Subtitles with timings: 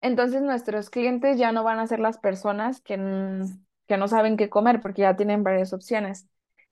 [0.00, 2.96] Entonces nuestros clientes ya no van a ser las personas que,
[3.86, 6.28] que no saben qué comer porque ya tienen varias opciones.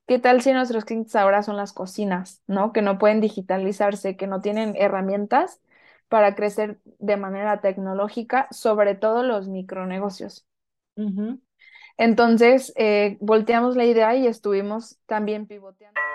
[0.06, 2.72] ¿Qué tal si nuestros clientes ahora son las cocinas, ¿no?
[2.72, 5.60] Que no pueden digitalizarse, que no tienen herramientas
[6.08, 10.46] para crecer de manera tecnológica, sobre todo los micronegocios.
[11.98, 16.07] Entonces, eh, volteamos la idea y estuvimos también pivoteando.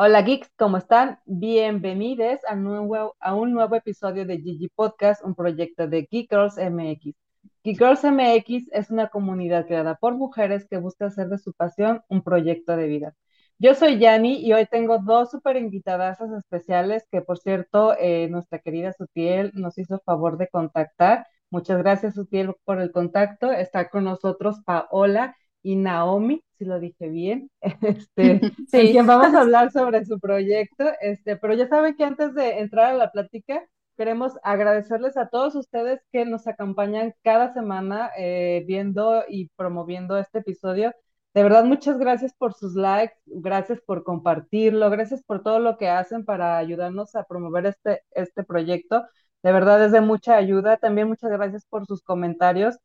[0.00, 1.18] Hola geeks, ¿cómo están?
[1.26, 7.16] Bienvenidos a, un nuevo episodio de Gigi Podcast, un proyecto de Geek Girls MX.
[7.64, 12.02] Geek Girls MX es una comunidad creada por mujeres que busca hacer de su pasión
[12.08, 13.16] un proyecto de vida.
[13.58, 18.60] Yo soy Yani y hoy tengo dos super invitadas especiales que, por cierto, eh, nuestra
[18.60, 21.26] querida Sutiel nos hizo favor de contactar.
[21.50, 23.50] Muchas gracias, Sutiel, por el contacto.
[23.50, 28.92] Está con nosotros Paola y Naomi, si lo dije bien, este, sí.
[28.92, 32.92] quien vamos a hablar sobre su proyecto, este, pero ya saben que antes de entrar
[32.92, 33.64] a la plática,
[33.96, 40.38] queremos agradecerles a todos ustedes que nos acompañan cada semana eh, viendo y promoviendo este
[40.38, 40.92] episodio.
[41.34, 45.88] De verdad, muchas gracias por sus likes, gracias por compartirlo, gracias por todo lo que
[45.88, 49.04] hacen para ayudarnos a promover este, este proyecto.
[49.42, 50.76] De verdad es de mucha ayuda.
[50.78, 52.78] También muchas gracias por sus comentarios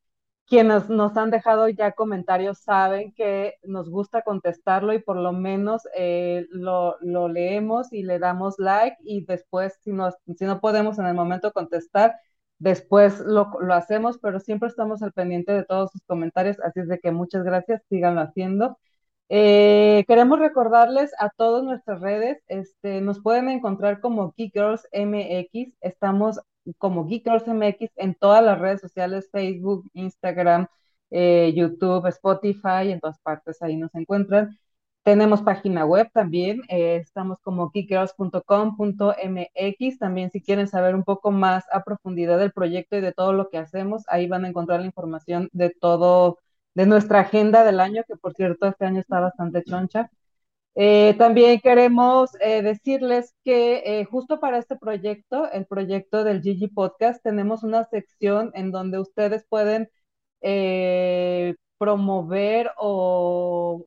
[0.48, 5.84] quienes nos han dejado ya comentarios saben que nos gusta contestarlo y por lo menos
[5.96, 6.98] eh, lo,
[7.30, 11.54] leemos y le damos like y después si no, si no podemos en el momento
[11.54, 12.16] contestar,
[12.60, 17.00] después lo, hacemos, pero siempre estamos al pendiente de todos sus comentarios, así es de
[17.00, 18.78] que muchas gracias, síganlo haciendo.
[19.30, 25.74] Eh, queremos recordarles a todas nuestras redes, este, nos pueden encontrar como Geek Girls MX,
[25.82, 26.40] estamos
[26.78, 30.68] como Geek Girls MX en todas las redes sociales, Facebook, Instagram,
[31.12, 34.58] eh, YouTube, Spotify, en todas partes ahí nos encuentran.
[35.04, 40.00] Tenemos página web también, eh, estamos como geekgirls.com.mx.
[40.00, 43.50] También si quieren saber un poco más a profundidad del proyecto y de todo lo
[43.50, 46.40] que hacemos, ahí van a encontrar la información de todo,
[46.74, 50.10] de nuestra agenda del año, que por cierto este año está bastante choncha.
[50.76, 56.68] Eh, también queremos eh, decirles que eh, justo para este proyecto, el proyecto del Gigi
[56.68, 59.90] Podcast, tenemos una sección en donde ustedes pueden
[61.78, 63.86] promover o,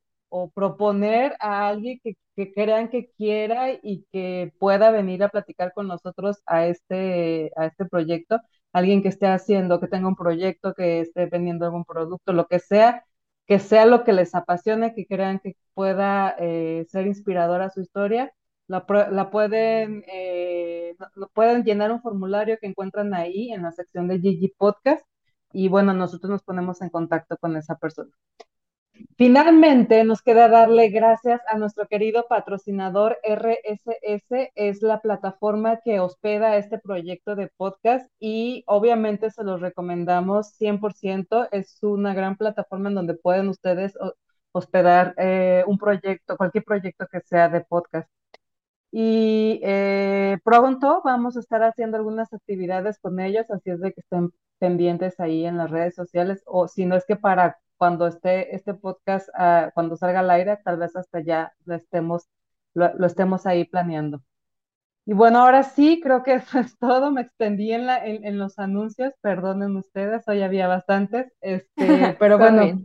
[0.53, 5.87] proponer a alguien que, que, crean que quiera y que pueda venir a platicar con
[5.87, 8.39] nosotros a este, a este proyecto.
[8.73, 12.59] Alguien que esté haciendo, que tenga un proyecto, que esté vendiendo algún producto, lo que
[12.59, 13.03] sea,
[13.47, 18.33] que sea lo que les apasione, que crean que pueda eh, ser inspiradora su historia,
[18.67, 18.85] la,
[19.31, 20.95] pueden, eh,
[21.33, 25.05] pueden llenar un formulario que encuentran ahí en la sección de Gigi Podcast
[25.53, 28.11] y bueno, nosotros nos ponemos en contacto con esa persona.
[29.17, 36.57] Finalmente, nos queda darle gracias a nuestro querido patrocinador RSS, es la plataforma que hospeda
[36.57, 41.47] este proyecto de podcast y obviamente se los recomendamos 100%.
[41.51, 43.97] Es una gran plataforma en donde pueden ustedes
[44.51, 48.09] hospedar eh, un proyecto, cualquier proyecto que sea de podcast.
[48.91, 54.01] Y eh, pronto vamos a estar haciendo algunas actividades con ellos, así es de que
[54.01, 58.55] estén pendientes ahí en las redes sociales o si no es que para cuando esté
[58.55, 62.27] este podcast, uh, cuando salga al aire, tal vez hasta ya lo estemos,
[62.73, 64.21] lo, estemos ahí planeando.
[65.05, 67.11] Y bueno, ahora sí, creo que eso es todo.
[67.11, 71.67] Me extendí en, la, en, los anuncios, perdonen ustedes, hoy había bastantes, este,
[72.19, 72.81] pero bueno,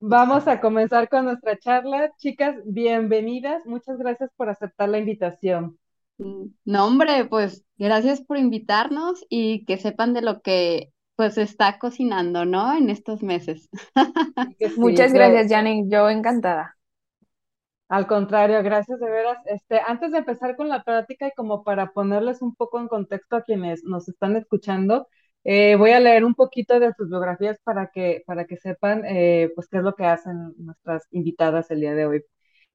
[0.00, 2.12] vamos a comenzar con nuestra charla.
[2.16, 3.66] Chicas, bienvenidas.
[3.66, 5.78] Muchas gracias por aceptar la invitación.
[6.18, 11.78] Mm, no, hombre, pues gracias por invitarnos y que sepan de lo que pues está
[11.78, 12.74] cocinando, ¿no?
[12.74, 13.68] En estos meses.
[14.78, 15.86] Muchas gracias, Janine.
[15.86, 16.78] Yo encantada.
[17.90, 19.36] Al contrario, gracias de veras.
[19.44, 23.36] Este, antes de empezar con la práctica y como para ponerles un poco en contexto
[23.36, 25.08] a quienes nos están escuchando,
[25.44, 29.52] eh, voy a leer un poquito de sus biografías para que, para que sepan eh,
[29.54, 32.24] pues qué es lo que hacen nuestras invitadas el día de hoy.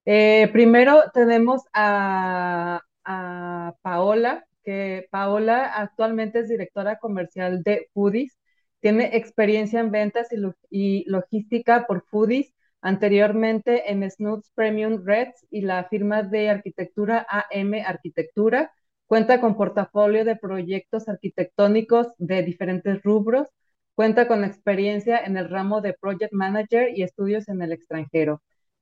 [0.05, 8.37] Eh, primero tenemos a, a Paola, que Paola actualmente es directora comercial de Foodies.
[8.81, 10.27] Tiene experiencia en ventas
[10.69, 17.73] y, logística por Foodies, anteriormente en Snoots Premium Reds y la firma de arquitectura AM
[17.85, 18.71] Arquitectura.
[19.07, 23.47] Cuenta con portafolio de proyectos arquitectónicos de diferentes rubros.
[23.95, 28.41] Cuenta con experiencia en el ramo de Project Manager y estudios en el extranjero.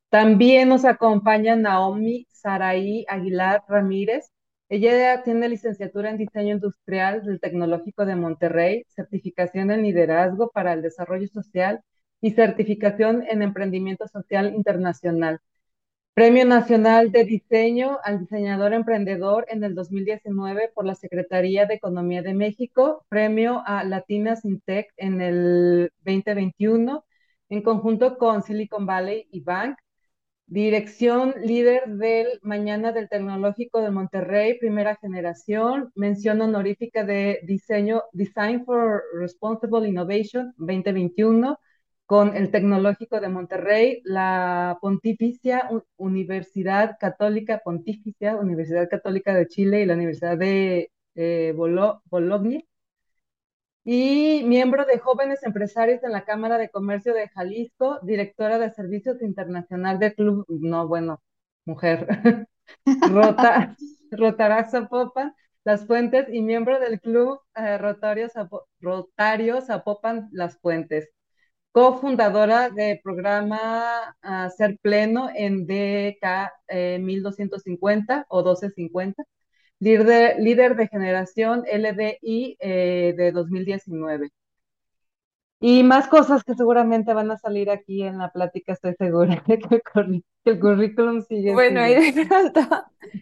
[0.10, 4.33] También nos acompaña Naomi Saraí Aguilar Ramírez.
[4.74, 10.82] Ella tiene licenciatura en diseño industrial del Tecnológico de Monterrey, certificación en liderazgo para el
[10.82, 11.82] desarrollo social
[12.22, 15.42] y certificación en emprendimiento social internacional.
[16.16, 22.24] Premio Nacional de Diseño al Diseñador Emprendedor en el 2019 por la Secretaría de Economía
[22.24, 23.06] de México.
[23.10, 27.06] Premio a Latina Sintec en el 2021
[27.50, 29.78] en conjunto con Silicon Valley y Bank.
[30.46, 35.92] Dirección líder del Mañana del Tecnológico de Monterrey, primera generación.
[35.96, 41.58] Mención honorífica de diseño Design for Responsible Innovation 2021
[42.06, 49.86] con el Tecnológico de Monterrey, la Pontificia Universidad Católica, Pontificia Universidad Católica de Chile y
[49.86, 52.60] la Universidad de eh, Bologna.
[53.86, 59.22] Y miembro de Jóvenes Empresarios en la Cámara de Comercio de Jalisco, directora de Servicios
[59.22, 61.22] Internacional del Club, no, bueno,
[61.66, 62.08] mujer,
[63.12, 63.76] Rota,
[64.12, 65.34] Rotará Zapopan,
[65.66, 68.28] Las Fuentes y miembro del Club eh, Rotario,
[68.80, 71.10] Rotario Zapopan Las Fuentes
[71.74, 79.24] cofundadora del programa uh, Ser Pleno en DK eh, 1250 o 1250,
[79.84, 84.30] líder de, líder de generación LDI eh, de 2019.
[85.60, 89.54] Y más cosas que seguramente van a salir aquí en la plática, estoy segura, que
[89.96, 91.54] el, el currículum sigue.
[91.54, 92.62] Bueno, y de pronto,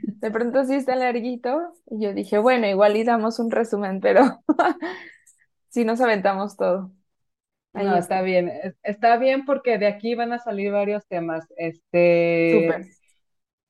[0.05, 4.21] de pronto sí está larguito, y yo dije, bueno, igual y damos un resumen, pero
[5.69, 6.91] sí nos aventamos todo.
[7.73, 8.15] Ahí no, está.
[8.15, 8.21] está.
[8.21, 8.51] bien,
[8.83, 11.45] está bien porque de aquí van a salir varios temas.
[11.57, 13.00] Este, Súper.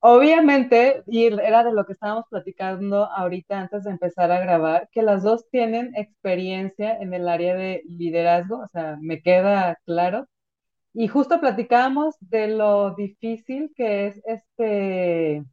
[0.03, 5.03] Obviamente, y era de lo que estábamos platicando ahorita antes de empezar a grabar, que
[5.03, 10.27] las dos tienen experiencia en el área de liderazgo, o sea, me queda claro.
[10.93, 15.43] Y justo platicábamos de lo difícil que es este,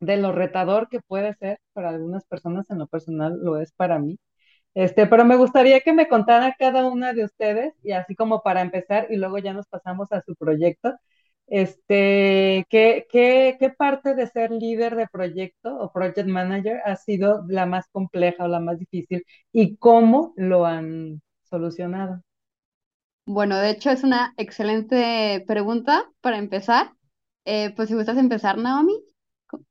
[0.00, 3.98] de lo retador que puede ser para algunas personas, en lo personal lo es para
[3.98, 4.18] mí.
[4.74, 8.62] Este, pero me gustaría que me contara cada una de ustedes, y así como para
[8.62, 10.94] empezar, y luego ya nos pasamos a su proyecto,
[11.48, 17.44] este, ¿qué, qué, qué parte de ser líder de proyecto o project manager ha sido
[17.48, 22.22] la más compleja o la más difícil y cómo lo han solucionado?
[23.26, 26.92] Bueno, de hecho es una excelente pregunta para empezar.
[27.44, 28.94] Eh, pues si gustas empezar, Naomi,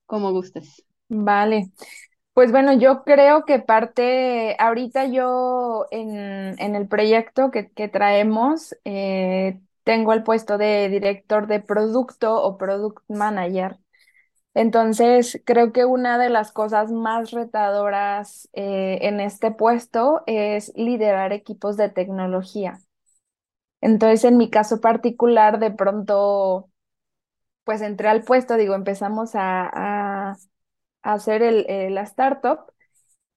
[0.05, 0.85] como gustes.
[1.09, 1.71] Vale.
[2.33, 8.75] Pues bueno, yo creo que parte, ahorita yo en, en el proyecto que, que traemos,
[8.85, 13.79] eh, tengo el puesto de director de producto o product manager.
[14.53, 21.33] Entonces, creo que una de las cosas más retadoras eh, en este puesto es liderar
[21.33, 22.79] equipos de tecnología.
[23.81, 26.69] Entonces, en mi caso particular, de pronto,
[27.65, 30.37] pues entré al puesto, digo, empezamos a, a,
[31.03, 32.61] hacer el, eh, la startup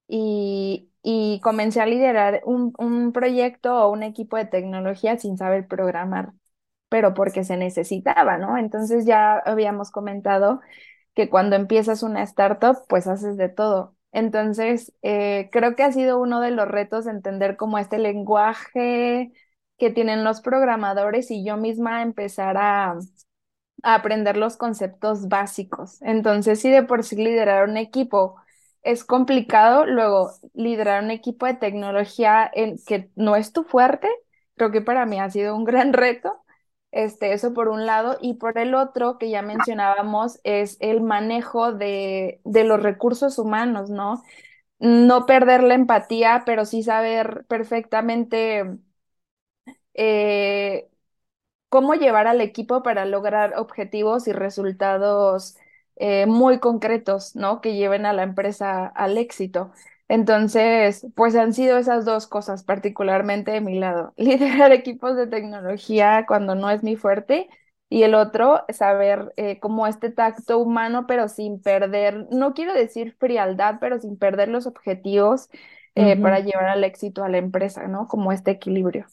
[0.07, 5.67] y, y comencé a liderar un, un proyecto o un equipo de tecnología sin saber
[5.67, 6.33] programar
[6.91, 8.59] pero porque se necesitaba, ¿no?
[8.59, 10.61] Entonces ya habíamos comentado
[11.15, 13.95] que cuando empiezas una startup, pues haces de todo.
[14.13, 19.33] Entonces, eh, creo que ha sido uno de los retos entender cómo este lenguaje
[19.79, 22.97] que tienen los programadores y yo misma empezar a,
[23.83, 26.01] a aprender los conceptos básicos.
[26.01, 28.35] Entonces, si de por sí liderar un equipo
[28.83, 34.07] es complicado, luego liderar un equipo de tecnología en, que no es tu fuerte,
[34.55, 36.40] creo que para mí ha sido un gran reto.
[36.91, 41.71] Este, eso por un lado, y por el otro que ya mencionábamos es el manejo
[41.73, 44.21] de, de los recursos humanos, ¿no?
[44.79, 48.65] No perder la empatía, pero sí saber perfectamente
[49.93, 50.89] eh,
[51.69, 55.57] cómo llevar al equipo para lograr objetivos y resultados
[55.97, 57.61] eh, muy concretos, ¿no?
[57.61, 59.71] Que lleven a la empresa al éxito.
[60.11, 64.13] Entonces, pues han sido esas dos cosas, particularmente de mi lado.
[64.17, 67.47] Liderar equipos de tecnología cuando no es mi fuerte
[67.87, 73.15] y el otro, saber eh, como este tacto humano, pero sin perder, no quiero decir
[73.19, 75.49] frialdad, pero sin perder los objetivos
[75.95, 78.09] eh, para llevar al éxito a la empresa, ¿no?
[78.09, 79.05] Como este equilibrio.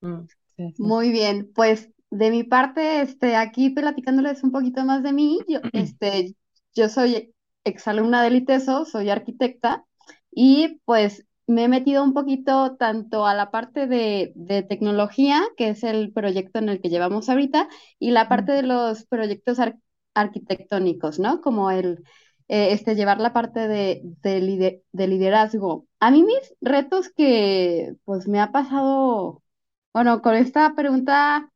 [0.00, 0.26] Mm,
[0.56, 0.82] sí, sí.
[0.82, 5.60] Muy bien, pues de mi parte, este, aquí platicándoles un poquito más de mí, yo,
[5.72, 6.34] este,
[6.74, 9.84] yo soy exalumna del ITESO, soy arquitecta
[10.34, 15.68] y pues me he metido un poquito tanto a la parte de, de tecnología, que
[15.70, 19.78] es el proyecto en el que llevamos ahorita, y la parte de los proyectos ar-
[20.14, 21.40] arquitectónicos, ¿no?
[21.40, 22.04] Como el
[22.48, 25.86] eh, este, llevar la parte de, de, lider- de liderazgo.
[26.00, 29.42] A mí mis retos que pues me ha pasado,
[29.92, 31.50] bueno, con esta pregunta,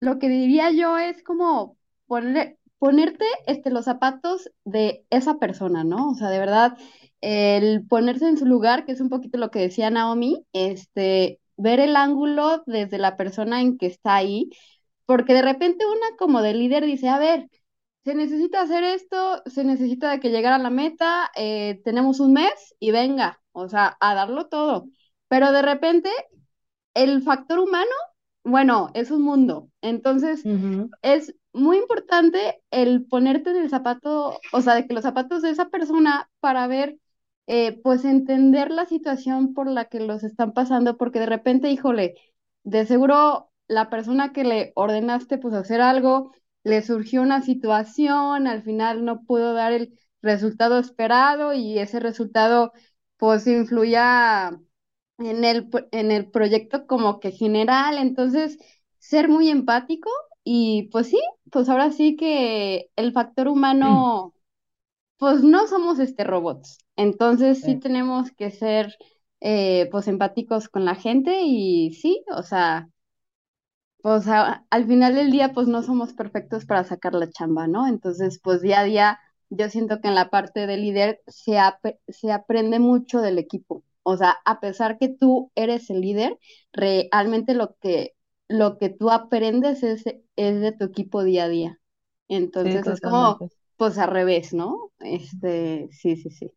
[0.00, 1.76] lo que diría yo es como,
[2.06, 6.10] poner, ponerte este, los zapatos de esa persona, ¿no?
[6.10, 6.76] O sea, de verdad,
[7.22, 11.80] el ponerse en su lugar, que es un poquito lo que decía Naomi, este, ver
[11.80, 14.50] el ángulo desde la persona en que está ahí,
[15.06, 17.48] porque de repente una como de líder dice, a ver,
[18.04, 22.34] se necesita hacer esto, se necesita de que llegara a la meta, eh, tenemos un
[22.34, 24.88] mes y venga, o sea, a darlo todo.
[25.28, 26.10] Pero de repente,
[26.92, 27.94] el factor humano,
[28.44, 29.70] bueno, es un mundo.
[29.80, 30.44] Entonces,
[31.00, 35.50] es muy importante el ponerte en el zapato, o sea, de que los zapatos de
[35.50, 36.98] esa persona para ver,
[37.46, 42.14] eh, pues entender la situación por la que los están pasando, porque de repente, híjole,
[42.64, 46.32] de seguro la persona que le ordenaste pues hacer algo,
[46.64, 52.72] le surgió una situación, al final no pudo dar el resultado esperado y ese resultado
[53.18, 54.58] pues influía
[55.18, 58.58] en el, en el proyecto como que general, entonces
[58.98, 60.10] ser muy empático
[60.44, 61.20] y pues sí,
[61.50, 64.34] pues ahora sí que el factor humano,
[65.18, 67.80] pues no somos este robots, entonces sí Sí.
[67.80, 68.94] tenemos que ser
[69.40, 72.88] eh, pues empáticos con la gente y sí, o sea,
[74.02, 77.86] pues a- al final del día pues no somos perfectos para sacar la chamba, ¿no?
[77.88, 79.18] Entonces pues día a día
[79.50, 83.82] yo siento que en la parte de líder se, ap- se aprende mucho del equipo.
[84.02, 86.38] O sea, a pesar que tú eres el líder,
[86.72, 88.14] realmente lo que,
[88.58, 90.04] lo que tú aprendes es,
[90.36, 91.80] es de tu equipo día a día.
[92.62, 93.44] Sí, Entonces es como
[93.76, 94.92] pues al revés, ¿no?
[95.00, 96.52] Este, sí, sí, sí.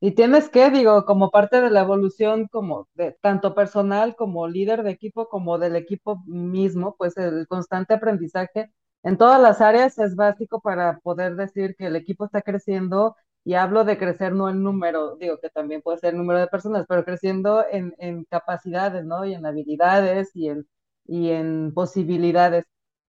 [0.00, 4.82] Y tienes que, digo, como parte de la evolución, como de tanto personal como líder
[4.82, 8.70] de equipo, como del equipo mismo, pues el constante aprendizaje
[9.02, 13.16] en todas las áreas es básico para poder decir que el equipo está creciendo.
[13.44, 16.48] Y hablo de crecer no en número, digo que también puede ser el número de
[16.48, 19.24] personas, pero creciendo en, en capacidades, ¿no?
[19.24, 20.66] Y en habilidades y en,
[21.08, 22.64] y en posibilidades.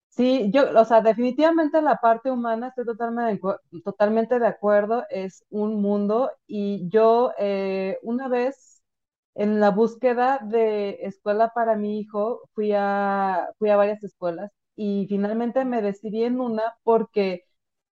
[0.09, 3.41] Sí, yo, o sea, definitivamente la parte humana, estoy totalmente
[3.85, 8.83] totalmente de acuerdo, es un mundo y yo eh, una vez
[9.35, 15.07] en la búsqueda de escuela para mi hijo fui a, fui a varias escuelas y
[15.09, 17.45] finalmente me decidí en una porque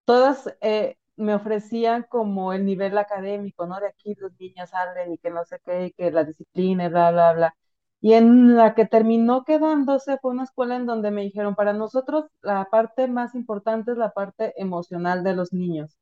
[0.05, 3.81] todas eh, me ofrecían como el nivel académico, ¿no?
[3.81, 7.33] De aquí los niños salen y que no sé qué, que la disciplina, bla, bla,
[7.35, 7.57] bla.
[8.03, 12.27] Y en la que terminó quedándose fue una escuela en donde me dijeron, para nosotros
[12.43, 15.99] la parte más importante es la parte emocional de los niños,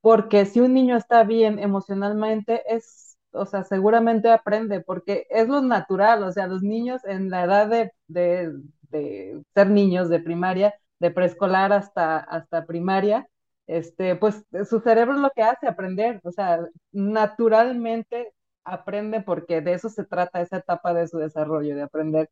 [0.00, 5.62] porque si un niño está bien emocionalmente, es, o sea, seguramente aprende, porque es lo
[5.62, 8.52] natural, o sea, los niños en la edad de, de,
[8.90, 13.28] de ser niños de primaria, de preescolar hasta, hasta primaria,
[13.66, 16.60] este, pues su cerebro es lo que hace aprender, o sea,
[16.92, 18.32] naturalmente
[18.66, 22.30] aprende porque de eso se trata esa etapa de su desarrollo, de aprender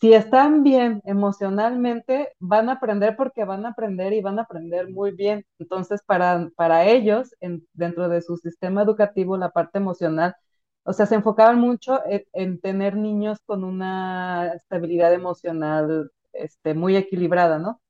[0.00, 4.90] si están bien emocionalmente, van a aprender porque van a aprender y van a aprender
[4.90, 5.46] muy bien.
[5.58, 10.34] Entonces, para, para ellos, en- dentro de su sistema educativo, la parte emocional,
[10.84, 16.96] o sea, se enfocaban mucho en, en tener niños con una estabilidad emocional, este, muy
[16.96, 17.80] equilibrada, ¿no?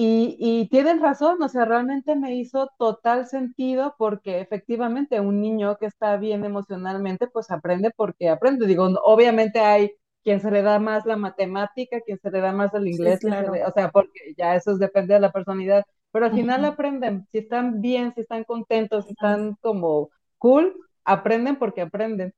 [0.00, 5.76] Y, y tienen razón, o sea, realmente me hizo total sentido porque efectivamente un niño
[5.78, 8.66] que está bien emocionalmente, pues aprende porque aprende.
[8.66, 9.90] Digo, obviamente hay
[10.22, 13.22] quien se le da más la matemática, quien se le da más el Sí, inglés,
[13.22, 17.26] se le, o sea, porque ya eso depende de la personalidad, pero al final aprenden,
[17.32, 20.74] si están bien, si están contentos, si están como cool,
[21.04, 22.32] aprenden porque aprenden.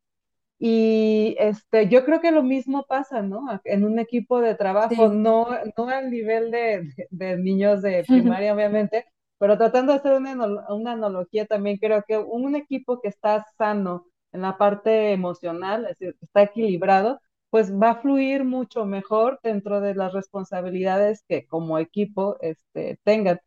[0.63, 3.45] Y este, yo creo que lo mismo pasa, ¿no?
[3.65, 5.11] En un equipo de trabajo, Sí.
[5.11, 9.07] no, no al nivel de, de- de niños de primaria, obviamente,
[9.39, 10.35] pero tratando de hacer una,
[10.71, 15.99] una analogía también, creo que un equipo que está sano en la parte emocional, es
[15.99, 21.47] decir, que está equilibrado, pues va a fluir mucho mejor dentro de las responsabilidades que
[21.47, 23.41] como equipo este, tengan.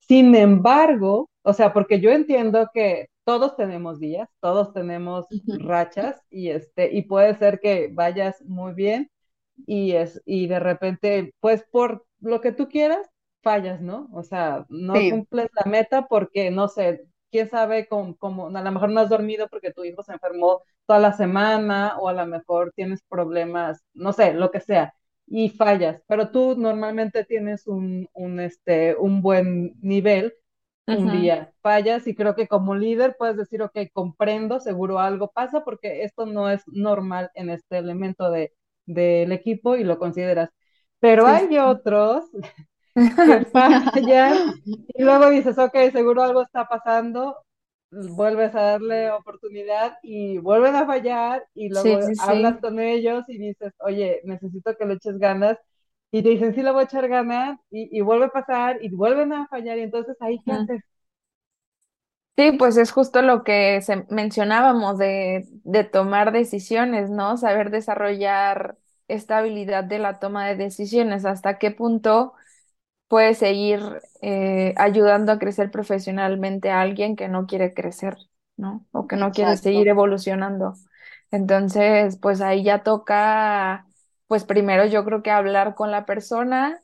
[0.00, 5.26] Sin embargo, o sea, porque yo entiendo que todos tenemos días, todos tenemos
[5.56, 9.10] rachas y este y puede ser que vayas muy bien
[9.66, 13.06] y es y de repente pues por lo que tú quieras
[13.42, 14.08] fallas, ¿no?
[14.12, 15.06] O sea, no Sí.
[15.06, 19.10] cumples la meta porque no sé, quién sabe cómo, cómo a lo mejor no has
[19.10, 23.82] dormido porque tu hijo se enfermó toda la semana o a lo mejor tienes problemas,
[23.94, 24.94] no sé, lo que sea
[25.26, 30.34] y fallas, pero tú normalmente tienes un, un, este, un buen nivel
[30.90, 35.64] un día fallas y creo que como líder puedes decir, ok, comprendo, seguro algo pasa
[35.64, 38.52] porque esto no es normal en este elemento de,
[38.86, 40.50] del equipo y lo consideras.
[41.00, 41.48] Pero Sí, sí.
[41.48, 42.24] hay otros
[43.24, 44.44] que fallan
[44.88, 47.36] y luego dices, ok, seguro algo está pasando,
[47.90, 53.38] vuelves a darle oportunidad y vuelven a fallar y luego Sí, hablas con ellos y
[53.38, 55.58] dices, oye, necesito que le eches ganas
[56.18, 58.90] y te dicen, sí, le voy a echar ganas, y, y vuelve a pasar, y
[58.94, 60.82] vuelven a fallar, y entonces ahí, ¿qué haces?
[62.36, 67.36] Sí, pues es justo lo que se- mencionábamos de, de tomar decisiones, ¿no?
[67.36, 72.34] Saber desarrollar esta habilidad de la toma de decisiones, hasta qué punto
[73.08, 73.80] puede seguir
[74.22, 78.16] eh, ayudando a crecer profesionalmente a alguien que no quiere crecer,
[78.56, 78.86] ¿no?
[78.92, 80.74] O que no quiere seguir evolucionando.
[81.30, 83.86] Entonces, pues ahí ya toca,
[84.26, 86.80] pues primero yo creo que hablar con la persona.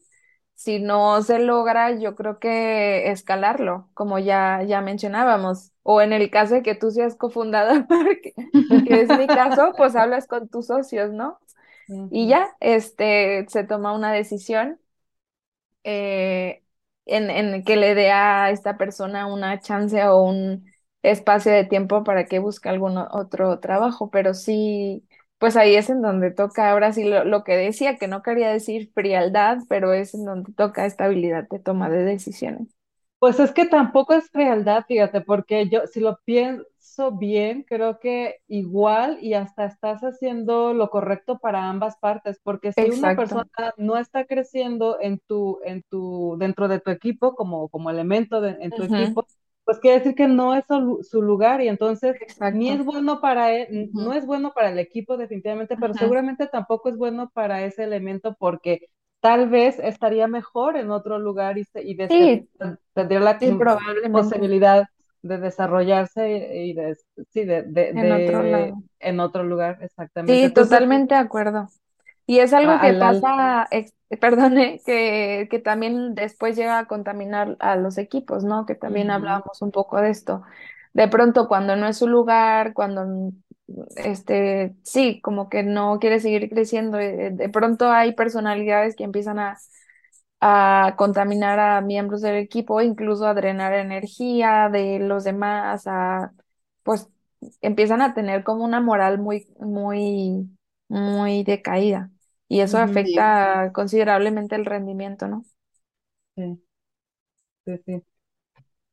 [0.54, 5.72] Si no se logra, yo creo que escalarlo, como ya, ya mencionábamos.
[5.82, 7.86] O en el caso de que tú seas cofundador,
[8.22, 8.34] que,
[8.84, 11.38] que es mi caso, pues hablas con tus socios, ¿no?
[12.10, 14.80] Y ya, este, se toma una decisión
[15.84, 16.62] eh,
[17.06, 20.66] en, en que le dé a esta persona una chance o un
[21.02, 25.06] espacio de tiempo para que busque algún otro trabajo, pero sí,
[25.40, 28.50] pues ahí es en donde toca, ahora sí lo, lo que decía, que no quería
[28.52, 32.68] decir frialdad, pero es en donde toca esta habilidad de toma de decisiones.
[33.18, 38.36] Pues es que tampoco es frialdad, fíjate, porque yo, si lo pienso bien, creo que
[38.48, 43.44] igual y hasta estás haciendo lo correcto para ambas partes, porque si una persona
[43.76, 48.56] no está creciendo en tu, en tu, dentro de tu equipo, como, como elemento de-
[48.60, 49.26] en tu equipo,
[49.70, 53.20] pues quiere decir que no es su, lu- su lugar y entonces ni es bueno
[53.20, 57.64] para él, no es bueno para el equipo definitivamente, pero seguramente tampoco es bueno para
[57.64, 58.88] ese elemento porque
[59.20, 62.48] tal vez estaría mejor en otro lugar y, se- y de ser- Sí,
[62.94, 63.48] tendría la sí,
[64.10, 64.84] posibilidad
[65.22, 66.30] de desarrollarse
[66.66, 66.96] y de,
[67.30, 68.82] sí, de, de, en otro de- lado.
[69.00, 70.46] en otro lugar, exactamente.
[70.46, 71.68] Sí, Entonces, totalmente de acuerdo.
[72.26, 73.68] Y es algo que al, pasa,
[74.16, 78.66] perdone, que, que también después llega a contaminar a los equipos, ¿no?
[78.66, 80.42] Que también hablábamos un poco de esto.
[80.92, 83.30] De pronto, cuando no es su lugar, cuando, mm,
[83.96, 89.38] este, sí, como que no quiere seguir creciendo, eh, de pronto hay personalidades que empiezan
[89.38, 89.56] a,
[90.40, 96.32] a contaminar a miembros del equipo, incluso a drenar energía de los demás, a,
[96.82, 97.08] pues,
[97.60, 100.48] empiezan a tener como una moral muy, muy,
[100.88, 102.10] muy decaída.
[102.50, 103.16] Y eso ujú, Sí.
[103.16, 105.44] afecta considerablemente el rendimiento, ¿no?
[106.36, 106.60] sí,
[107.64, 108.02] sí, sí.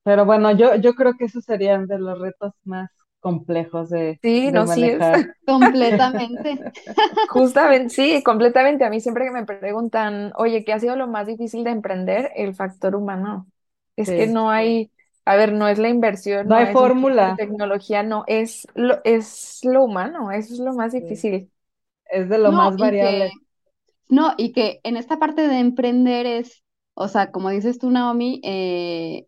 [0.03, 2.89] Pero bueno, yo, yo creo que esos serían de los retos más
[3.19, 5.09] complejos de, Sí, de no, sí es.
[5.09, 5.21] manejar.
[5.45, 6.65] Completamente.
[7.27, 8.85] Justamente, sí, completamente.
[8.85, 12.31] A mí siempre que me preguntan, oye, ¿qué ha sido lo más difícil de emprender?
[12.35, 13.47] El factor humano.
[13.95, 14.27] Es que Sí.
[14.27, 14.91] no hay,
[15.25, 19.01] a ver, no es la inversión, No no hay es fórmula, tecnología, no, es lo,
[19.03, 21.51] es lo humano, eso es lo más sí, difícil.
[22.11, 23.31] es de lo No, más y que, variable.
[24.09, 28.41] No, y que en esta parte de emprender es, o sea, como dices tú, Naomi,
[28.43, 29.27] eh,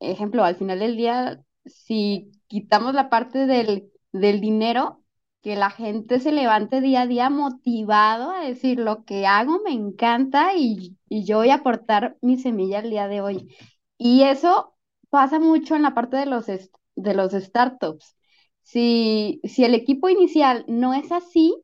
[0.00, 5.02] ejemplo, al final del día, si quitamos la parte del, del dinero,
[5.42, 9.72] que la gente se levante día a día motivado a decir lo que hago me
[9.72, 13.56] encanta y, y yo voy a aportar mi semilla el día de hoy.
[13.98, 14.76] Y eso
[15.10, 18.16] pasa mucho en la parte de los, de los startups.
[18.62, 21.62] Si, si el equipo inicial no es así,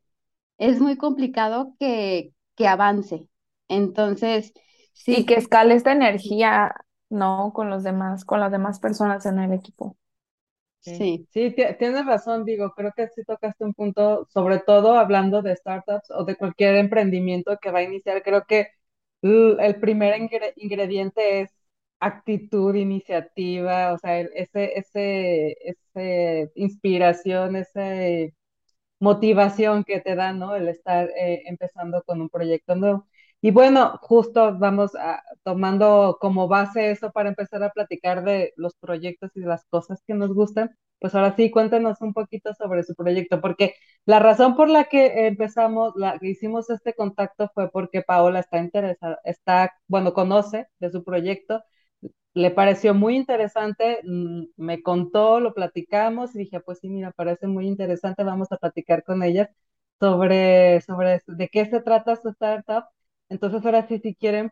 [0.59, 3.27] es muy complicado que, que avance.
[3.69, 4.53] Entonces,
[4.93, 6.75] Sí, que escale esta energía,
[7.11, 7.53] ¿no?
[7.55, 9.97] Con los demás, con las demás personas en el equipo.
[10.81, 11.29] Sí, sí.
[11.31, 15.55] sí, ti- tienes razón, digo, creo que sí tocaste un punto, sobre todo hablando de
[15.57, 18.69] startups o de cualquier emprendimiento que va a iniciar, creo que
[19.23, 21.51] el primer ingre- ingrediente es
[22.01, 28.35] actitud, iniciativa, o sea, ese, ese, ese inspiración, ese
[29.01, 30.55] motivación que te da, ¿no?
[30.57, 33.07] El estar eh, empezando con un proyecto nuevo.
[33.41, 38.75] Y bueno, justo vamos a, tomando como base eso para empezar a platicar de los
[38.77, 40.77] proyectos y de las cosas que nos gustan.
[41.01, 45.29] Pues ahora sí, cuéntanos un poquito sobre su proyecto, porque la razón por la que
[45.29, 50.91] empezamos, la que hicimos este contacto fue porque Paola está interesada, está, bueno, conoce de
[50.91, 51.63] su proyecto
[52.35, 57.47] le pareció muy interesante, mm, me contó, lo platicamos y dije, pues sí, mira, parece
[57.47, 59.49] muy interesante, vamos a platicar con ellas
[60.01, 62.85] sobre, sobre de qué se trata su startup.
[63.29, 64.51] Entonces, ahora sí, si quieren,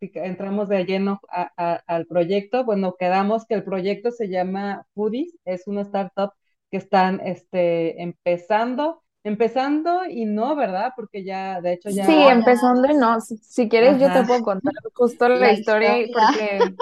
[0.00, 1.20] entramos de lleno
[1.56, 2.64] al proyecto.
[2.64, 6.32] Bueno, quedamos que el proyecto se llama Foodies, es una startup
[6.70, 10.92] que están este, empezando, empezando y no, ¿verdad?
[10.96, 14.24] Porque ya, de hecho, Sí, ya, ya, empezando y no, si, si quieres yo te
[14.24, 16.74] puedo contar justo la la historia porque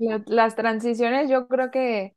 [0.00, 2.16] la- las transiciones yo creo que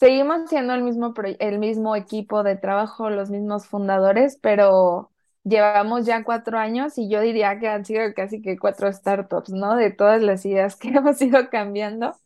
[0.00, 5.12] seguimos siendo el mismo, el mismo equipo de trabajo, los mismos fundadores, pero
[5.44, 9.76] llevamos ya cuatro años y yo diría que han sido casi que cuatro startups, ¿no?
[9.76, 12.16] De todas las ideas que hemos ido cambiando.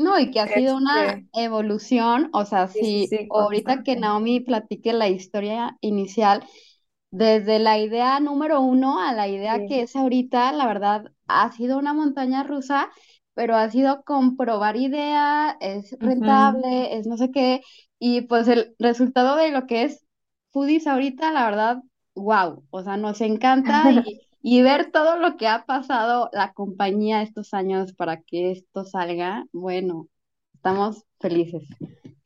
[0.00, 3.96] No, y que ha sido una Este, evolución, o sea, sí, si sí, ahorita que.
[3.96, 6.44] Naomi platique la historia inicial,
[7.10, 9.66] desde la idea número uno a la idea Sí.
[9.66, 12.90] que es ahorita, la verdad, ha sido una montaña rusa,
[13.34, 17.62] pero ha sido comprobar idea, es rentable, es no sé qué,
[17.98, 20.06] y pues el resultado de lo que es
[20.52, 21.78] Foodies ahorita, la verdad,
[22.14, 27.22] wow, o sea, nos encanta y, y ver todo lo que ha pasado la compañía
[27.22, 30.08] estos años para que esto salga, bueno,
[30.54, 31.64] estamos felices.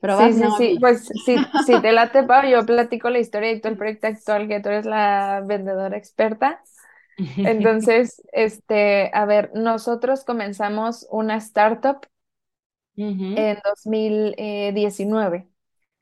[0.00, 3.60] Pero Sí, sí, sí, pues sí, sí te late, Pau, yo platico la historia y
[3.60, 6.62] todo el proyecto actual, que tú eres la vendedora experta.
[7.42, 12.06] Entonces, este, a ver, nosotros comenzamos una startup
[13.34, 15.48] en 2019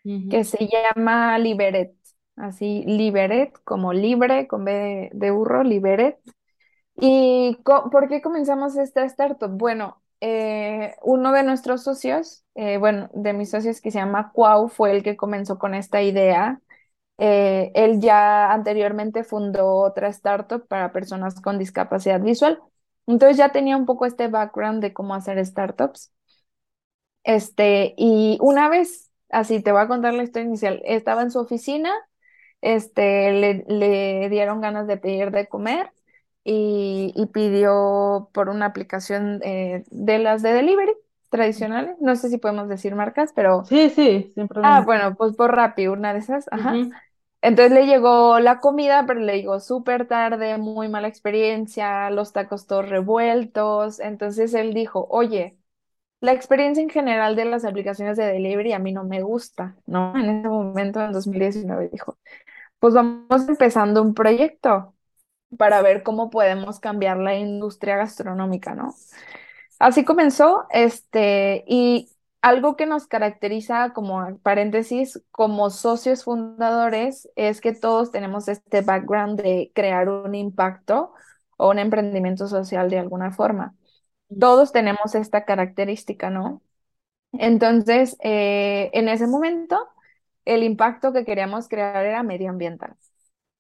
[0.05, 1.97] ujú, que se llama Liberet,
[2.37, 6.19] así, Liberet, como libre, con B de, de burro, Liberet.
[6.97, 9.51] ¿Y por qué comenzamos esta startup?
[9.51, 14.69] Bueno, eh, uno de nuestros socios, eh, bueno, de mis socios que se llama Cuau,
[14.69, 16.61] fue el que comenzó con esta idea.
[17.19, 22.61] Eh, él ya anteriormente fundó otra startup para personas con discapacidad visual.
[23.07, 26.13] Entonces ya tenía un poco este background de cómo hacer startups.
[27.25, 31.39] Este, y una vez, así te voy a contar la historia inicial, estaba en su
[31.41, 31.93] oficina
[32.63, 35.93] este, le, le dieron ganas de pedir de comer
[36.45, 40.93] y, y pidió por una aplicación eh, de las de delivery
[41.31, 41.97] tradicionales.
[42.01, 44.87] No sé si podemos decir marcas, pero, Sí, sí, sin ah, problema.
[44.87, 46.79] bueno, pues por Rappi, una de esas, ajá.
[46.79, 46.95] Ujú,
[47.43, 52.67] Entonces le llegó la comida, pero le llegó súper tarde, muy mala experiencia, los tacos
[52.67, 54.01] todos revueltos.
[54.01, 55.59] Entonces él dijo, oye,
[56.21, 60.15] la experiencia en general de las aplicaciones de delivery a mí no me gusta, ¿no?
[60.19, 62.19] En ese momento, en 2019, dijo
[62.83, 64.93] pues vamos empezando un proyecto
[65.57, 68.93] para ver cómo podemos cambiar la industria gastronómica, ¿no?
[69.79, 77.73] Así comenzó, este, y algo que nos caracteriza como paréntesis, como socios fundadores, es que
[77.73, 81.13] todos tenemos este background de crear un impacto
[81.59, 83.77] o un emprendimiento social de alguna forma.
[84.41, 86.63] Todos tenemos esta característica, ¿no?
[87.33, 89.89] Entonces, eh, en ese momento,
[90.45, 92.97] el impacto que queríamos crear era medioambiental.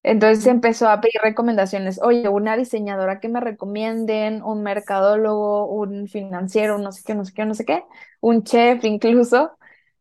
[0.05, 2.01] Entonces empezó a pedir recomendaciones.
[2.03, 7.33] Oye, una diseñadora que me recomienden, un mercadólogo, un financiero, no sé qué, no sé
[7.35, 7.85] qué, no sé qué,
[8.21, 9.57] un chef incluso.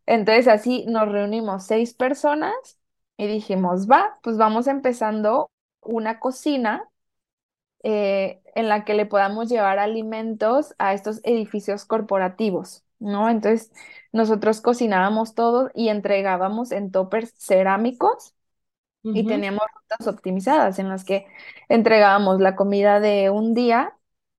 [0.08, 2.54] Entonces así nos reunimos seis personas
[3.18, 6.90] y dijimos, va, pues vamos empezando una cocina
[7.84, 13.30] eh, en la que le podamos llevar alimentos a estos edificios corporativos, ¿no?
[13.30, 13.72] Entonces
[14.14, 18.36] nosotros cocinábamos todo y entregábamos en toppers cerámicos
[19.14, 21.26] y teníamos rutas optimizadas en las que
[21.70, 23.98] entregábamos la comida de un día,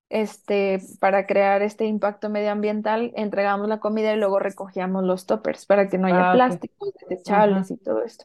[0.08, 5.88] este, para crear este impacto medioambiental, entregábamos la comida y luego recogíamos los toppers para
[5.88, 8.24] que no haya Ah, plásticos, desechables y todo esto.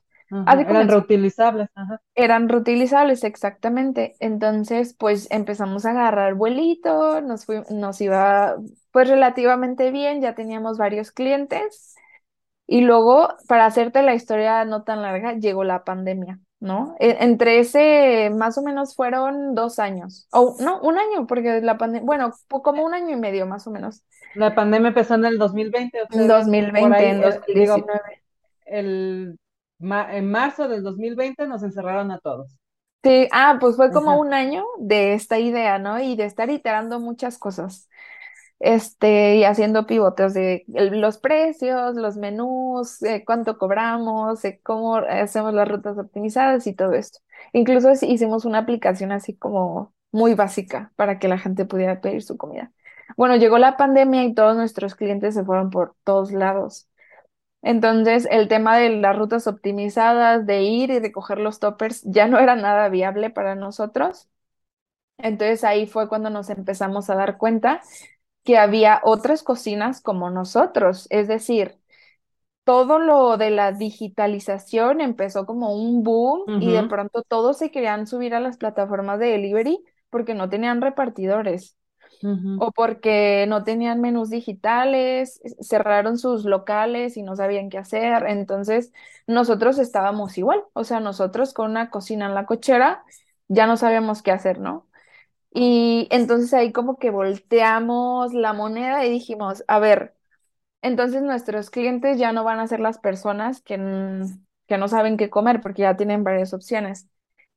[0.66, 1.70] Eran reutilizables.
[1.76, 2.02] Ajá.
[2.16, 4.16] Eran reutilizables, exactamente.
[4.20, 8.56] Entonces, pues empezamos a agarrar vuelito, nos fui- nos iba
[8.98, 11.96] pues relativamente bien, ya teníamos varios clientes.
[12.68, 16.96] Y luego, para hacerte la historia no tan larga, llegó la pandemia, ¿no?
[17.00, 21.78] E- entre ese, más o menos fueron dos años, o no, un año, porque la
[21.78, 25.38] pandemia, bueno, como un año y medio más o menos, La pandemia empezó en el
[25.38, 26.38] 2020, en ustedes
[26.74, 28.24] por 2020, ahí, en eh, digo, 2019.
[28.66, 29.40] el,
[29.80, 32.58] ma- en marzo del 2020 nos encerraron a todos.
[33.04, 34.20] Sí, ah, pues fue como Ajá.
[34.20, 36.00] un año de esta idea, ¿no?
[36.02, 37.90] Y de estar iterando muchas cosas.
[38.60, 45.54] Este, y haciendo pivotes de los precios, los menús, eh, cuánto cobramos, eh, cómo hacemos
[45.54, 47.20] las rutas optimizadas y todo esto.
[47.54, 52.38] Incluso hicimos una aplicación así como muy básica para que la gente pudiera pedir su
[52.38, 52.72] comida.
[53.16, 56.88] Bueno, llegó la pandemia y todos nuestros clientes se fueron por todos lados.
[57.62, 62.40] Entonces, el tema de las rutas optimizadas, de ir y recoger los toppers, ya no
[62.40, 64.30] era nada viable para nosotros.
[65.18, 67.82] Entonces ahí fue cuando nos empezamos a dar cuenta
[68.48, 71.78] que había otras cocinas como nosotros, es decir,
[72.66, 78.08] todo lo de la digitalización empezó como un boom y de pronto todos se querían
[78.08, 81.78] subir a las plataformas de delivery porque no tenían repartidores
[82.56, 88.26] o porque no tenían menús digitales, cerraron sus locales y no sabían qué hacer.
[88.28, 88.94] Entonces
[89.28, 93.04] nosotros estábamos igual, o sea, nosotros con una cocina en la cochera
[93.50, 94.87] ya no sabíamos qué hacer, ¿no?
[95.60, 100.16] Y entonces ahí como que volteamos la moneda y dijimos, a ver,
[100.82, 103.78] entonces nuestros clientes ya no van a ser las personas que,
[104.68, 107.08] que no saben qué comer porque ya tienen varias opciones.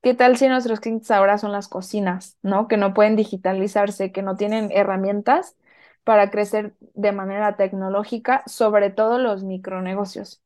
[0.03, 2.69] ¿Qué tal si nuestros clientes ahora son las cocinas, ¿no?
[2.69, 5.57] Que no pueden digitalizarse, que no tienen herramientas
[6.05, 10.43] para crecer de manera tecnológica, sobre todo los micronegocios.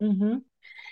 [0.00, 0.44] ujú.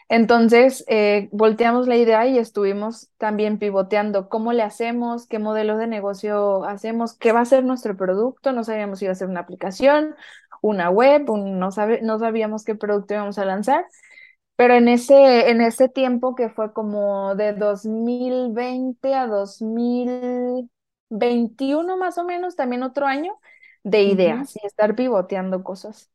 [0.09, 5.89] Entonces, eh, volteamos la idea y estuvimos también pivoteando cómo le hacemos, qué modelo de
[5.89, 8.53] negocio hacemos, qué va a ser nuestro producto.
[8.53, 10.15] No sabíamos si iba a ser una aplicación,
[10.63, 13.85] una web, un- no, sabe- no sabíamos qué producto íbamos a lanzar.
[14.57, 20.71] Pero en ese, en ese tiempo que fue como de 2020 a dos mil
[21.11, 23.39] veintiuno más o menos, también otro año,
[23.85, 26.11] de ideas y estar pivoteando cosas.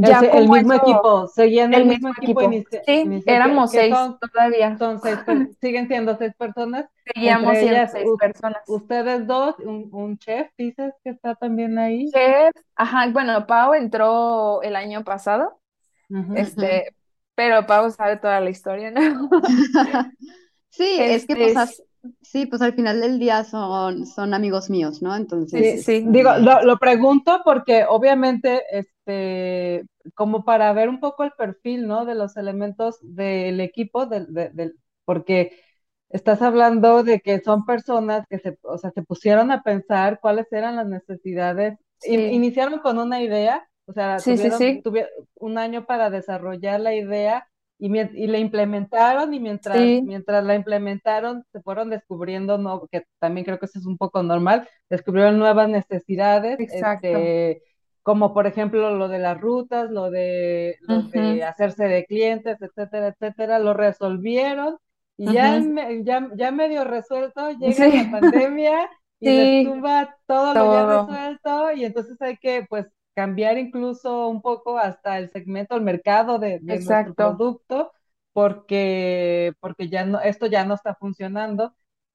[0.00, 3.86] El, Ya el mismo eso, equipo, seguían el el mismo mismo equipo Sí, éramos seis
[3.88, 4.82] son, todavía.
[5.02, 8.62] seis, per- siguen siendo seis personas, Seguíamos siendo ellas seis personas.
[8.66, 12.14] ustedes dos, un, un chef, dices que está también ahí.
[12.14, 15.60] Chef, ajá, bueno, Pau entró el año pasado,
[16.32, 16.96] este,
[17.36, 19.30] pero Pau sabe toda la historia, ¿no?
[20.70, 21.76] Sí, es que pues Este,
[22.22, 25.14] sí, pues al final del día son, son amigos míos, ¿no?
[25.14, 29.84] sí, Entonces, sí, Sí, sí, digo, este, lo, lo pregunto porque obviamente, este,
[30.14, 32.04] como para ver un poco el perfil, ¿no?
[32.04, 35.58] De los elementos del equipo, del, de- del- porque
[36.08, 40.50] estás hablando de que son personas que se, o sea, se pusieron a pensar cuáles
[40.52, 44.82] eran las necesidades, In- sí, iniciaron con una idea, o sea, sí, sí, tuvieron, sí,
[44.82, 47.46] tuvieron un año para desarrollar la idea
[47.84, 52.86] y, y la implementaron y mientras, sí, mientras la implementaron se fueron descubriendo, ¿no?
[52.88, 57.62] Que también creo que eso es un poco normal descubrieron nuevas necesidades, este,
[58.02, 62.58] como por ejemplo lo de las rutas, lo de, lo de Ujú, hacerse de clientes,
[62.60, 64.76] etcétera, etcétera, lo resolvieron
[65.16, 68.88] y ya, ujú, me- ya, ya medio resuelto, llega la Sí, pandemia
[69.20, 73.58] y les sí, tumba todo lo ya todo, resuelto y entonces hay que pues cambiar
[73.58, 77.92] incluso un poco hasta el segmento, el mercado de, de nuestro producto
[78.32, 81.74] porque, porque ya no, esto ya no está funcionando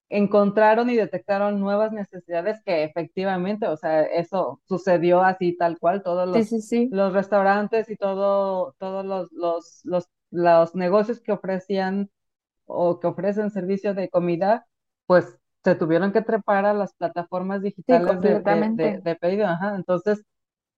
[0.09, 6.27] encontraron y detectaron nuevas necesidades que efectivamente, o sea, eso sucedió así tal cual, todos
[6.31, 11.33] Sí, los, sí, sí, los restaurantes y todo, todos los, los, los, los negocios que
[11.33, 12.09] ofrecían
[12.65, 14.67] o que ofrecen servicio de comida,
[15.05, 19.03] pues se tuvieron que trepar a las plataformas sí, digitales de, de, de, completamente.
[19.03, 19.75] de pedido, ajá.
[19.75, 20.23] Entonces,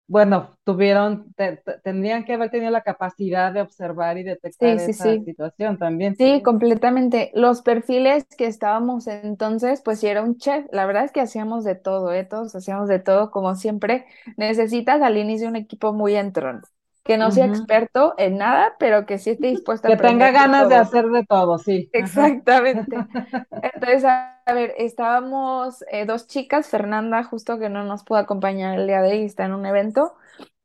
[0.09, 4.79] bueno, tuvieron, te- te- tendrían que haber tenido la capacidad de observar y detectar Sí,
[4.79, 5.25] sí, esa sí.
[5.25, 6.17] situación también.
[6.17, 7.31] Sí, completamente.
[7.35, 10.65] Los perfiles que estábamos entonces, pues sí era un chef.
[10.71, 12.25] La verdad es que hacíamos de todo, ¿eh?
[12.25, 14.05] Todos hacíamos de todo, como siempre.
[14.37, 16.63] Necesitas al inicio un equipo muy entrón,
[17.03, 20.31] que no sea experto en nada, pero que sí esté dispuesto a Que tenga de
[20.31, 20.83] ganas de todo.
[20.83, 21.91] hacer de todo, sí.
[21.91, 23.07] Exactamente.
[23.61, 24.03] Entonces,
[24.49, 29.01] a, ver, estábamos eh, dos chicas, Fernanda, justo que no nos pudo acompañar el día
[29.01, 30.15] de hoy, está en un evento,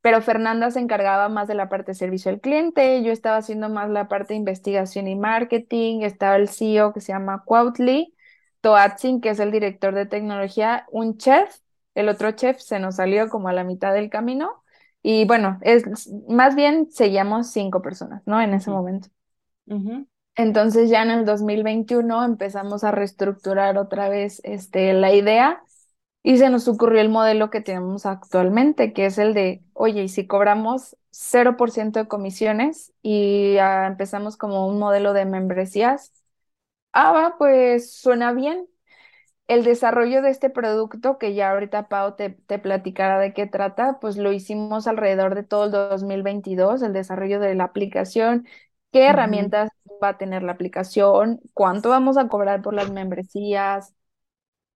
[0.01, 3.69] pero Fernanda se encargaba más de la parte de servicio al cliente, yo estaba haciendo
[3.69, 8.15] más la parte de investigación y marketing, estaba el CEO que se llama Cuautli,
[8.61, 11.59] Toatzin, que es el director de tecnología, un chef,
[11.95, 14.63] el otro chef se nos salió como a la mitad del camino,
[15.03, 18.41] y bueno, es más bien seguíamos cinco personas, ¿no?
[18.41, 19.09] En ese momento.
[20.37, 25.63] Entonces ya en el 2021 empezamos a reestructurar otra vez este, la idea
[26.23, 30.09] y se nos ocurrió el modelo que tenemos actualmente, que es el de, oye, ¿y
[30.09, 36.13] si cobramos cero por ciento de comisiones y ah, empezamos como un modelo de membresías?
[36.93, 38.67] Ah, va, pues suena bien.
[39.49, 43.99] El desarrollo de este producto, que ya ahorita Pau te, te platicará de qué trata,
[44.01, 48.47] pues lo hicimos alrededor de todo el 2022, el desarrollo de la aplicación,
[48.93, 49.71] qué herramientas
[50.05, 53.95] va a tener la aplicación, cuánto vamos a cobrar por las membresías,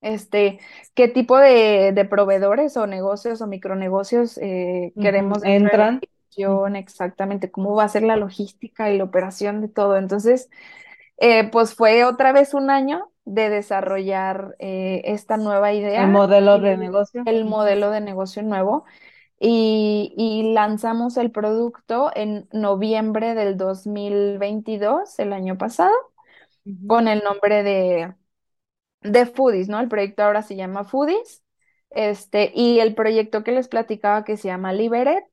[0.01, 0.61] este,
[0.95, 6.05] qué tipo de, de proveedores o negocios o micronegocios eh, queremos Entran.
[6.07, 6.07] aplicación,
[6.47, 9.97] ujú, exactamente, cómo va a ser la logística y la operación de todo.
[9.97, 10.51] Entonces,
[11.19, 16.59] eh, pues fue otra vez un año de desarrollar eh, esta nueva El idea, modelo
[16.61, 17.27] de negocio.
[17.27, 18.85] el modelo de negocio nuevo,
[19.41, 25.95] y, y lanzamos el producto en noviembre del 2022, el año pasado,
[26.87, 28.15] con el nombre de
[29.03, 29.81] de Foodies, ¿no?
[29.81, 31.43] El proyecto ahora se llama Foodies.
[31.91, 35.25] Este, y el proyecto que les platicaba que se llama Liberet,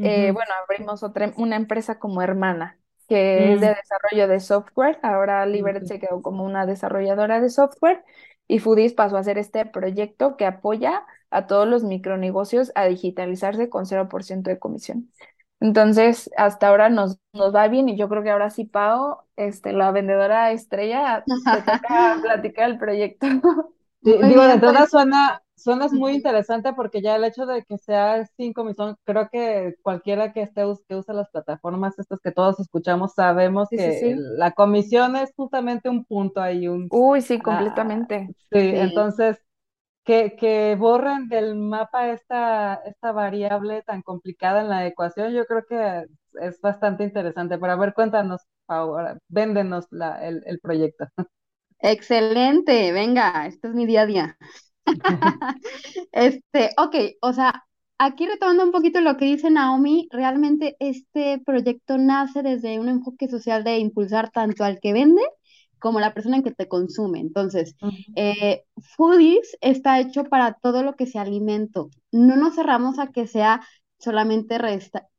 [0.00, 2.78] eh, bueno, abrimos otra, una empresa como hermana,
[3.08, 4.98] que es de mm, desarrollo de software.
[5.02, 8.04] Ahora Liberet se quedó como una desarrolladora de software
[8.48, 13.68] y Foodies pasó a ser este proyecto que apoya a todos los micronegocios a digitalizarse
[13.68, 15.10] con cero por ciento de comisión.
[15.60, 19.72] Entonces, hasta ahora nos, nos va bien y yo creo que ahora sí, Pao, este,
[19.72, 23.26] la vendedora estrella, te toca platicar el proyecto.
[24.00, 24.90] Digo, de pues.
[24.90, 29.74] suena, suena muy interesante porque ya el hecho de que sea sin comisión, creo que
[29.82, 34.28] cualquiera que esté que use las plataformas estas que todos escuchamos sabemos Sí, que sí.
[34.38, 38.34] la comisión es justamente un punto ahí, un Uy, sí, ah, completamente.
[38.52, 38.76] sí, Sí.
[38.76, 39.38] entonces
[40.04, 45.64] que, que borren del mapa esta, esta variable tan complicada en la ecuación, yo creo
[45.66, 46.06] que
[46.40, 47.58] es bastante interesante.
[47.58, 51.06] Pero a ver, cuéntanos ahora, véndenos la, el, el proyecto.
[51.80, 54.38] Excelente, venga, esto es mi día a día.
[56.12, 57.64] Este, ok, o sea,
[57.98, 63.28] aquí retomando un poquito lo que dice Naomi, realmente este proyecto nace desde un enfoque
[63.28, 65.22] social de impulsar tanto al que vende
[65.78, 67.18] como la persona en que te consume.
[67.18, 67.74] Entonces,
[68.14, 68.62] eh,
[68.96, 71.90] Foodies está hecho para todo lo que sea alimento.
[72.12, 73.60] No nos cerramos a que sea
[73.98, 74.58] solamente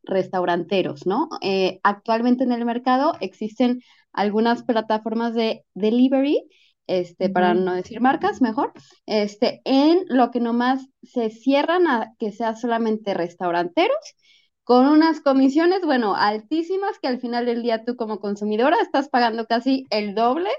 [0.04, 1.30] restauranteros, ¿no?
[1.42, 3.82] Eh, actualmente en el mercado existen
[4.14, 6.48] algunas plataformas de delivery,
[6.88, 8.74] este, para no decir marcas, mejor,
[9.06, 14.16] este, en lo que nomás se cierran a que sea solamente restauranteros,
[14.64, 19.46] con unas comisiones, bueno, altísimas, que al final del día tú como consumidora estás pagando
[19.46, 20.50] casi el doble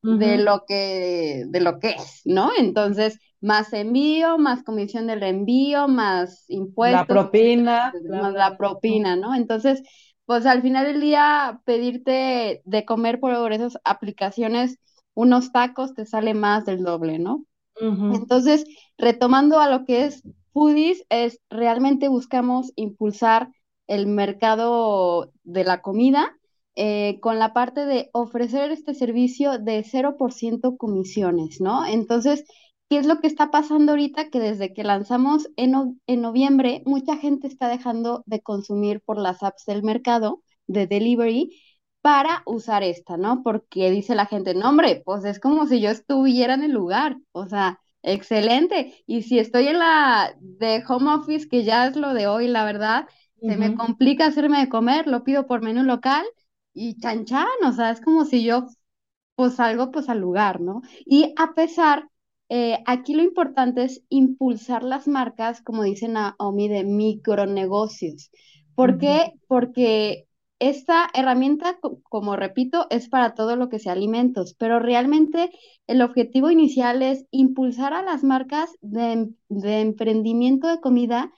[0.00, 2.52] de lo que, de lo que es, ¿no?
[2.56, 7.00] Entonces, más envío, más comisión del envío, más impuestos.
[7.00, 7.92] La propina.
[8.08, 9.34] Más la propina, ¿no?
[9.34, 9.82] Entonces,
[10.24, 14.78] pues al final del día, pedirte de comer por esas aplicaciones
[15.18, 17.44] unos tacos te sale más del doble, ¿no?
[18.08, 18.64] Entonces,
[18.98, 23.50] retomando a lo que es foodies, es realmente buscamos impulsar
[23.88, 26.36] el mercado de la comida
[26.76, 31.84] eh, con la parte de ofrecer este servicio de 0% comisiones, ¿no?
[31.86, 32.44] Entonces,
[32.88, 34.30] ¿qué es lo que está pasando ahorita?
[34.30, 39.42] Que desde que lanzamos en, en noviembre, mucha gente está dejando de consumir por las
[39.42, 41.50] apps del mercado de delivery
[42.00, 43.42] para usar esta, ¿no?
[43.42, 47.18] Porque dice la gente, no, hombre, pues es como si yo estuviera en el lugar,
[47.32, 49.02] o sea, excelente.
[49.06, 52.64] Y si estoy en la de home office, que ya es lo de hoy, la
[52.64, 53.06] verdad,
[53.40, 56.24] se me complica hacerme de comer, lo pido por menú local
[56.74, 58.66] y chan chan, o sea, es como si yo
[59.36, 60.82] pues salgo pues al lugar, ¿no?
[61.06, 62.08] Y a pesar,
[62.48, 68.30] eh, aquí lo importante es impulsar las marcas, como dicen Naomi, de micronegocios.
[68.74, 69.32] ¿Por qué?
[69.46, 70.27] Porque
[70.58, 75.50] esta herramienta, como repito, es para todo lo que sea alimentos, pero realmente
[75.86, 81.32] el objetivo inicial es impulsar a las marcas de, de emprendimiento de comida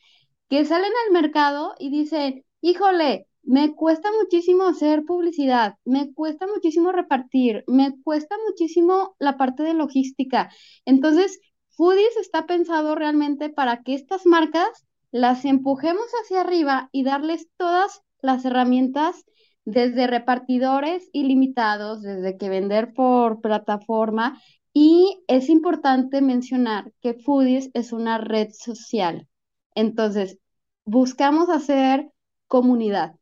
[0.48, 6.92] que salen al mercado y dicen, híjole, me cuesta muchísimo hacer publicidad, me cuesta muchísimo
[6.92, 10.50] repartir, me cuesta muchísimo la parte de logística.
[10.84, 17.48] Entonces, Foodies está pensado realmente para que estas marcas las empujemos hacia arriba y darles
[17.56, 19.24] todas las herramientas
[19.64, 24.40] desde repartidores ilimitados, desde que vender por plataforma.
[24.72, 29.28] Y es importante mencionar que Foodies es una red social.
[29.74, 30.38] Entonces,
[30.84, 32.10] buscamos hacer
[32.46, 33.14] comunidad.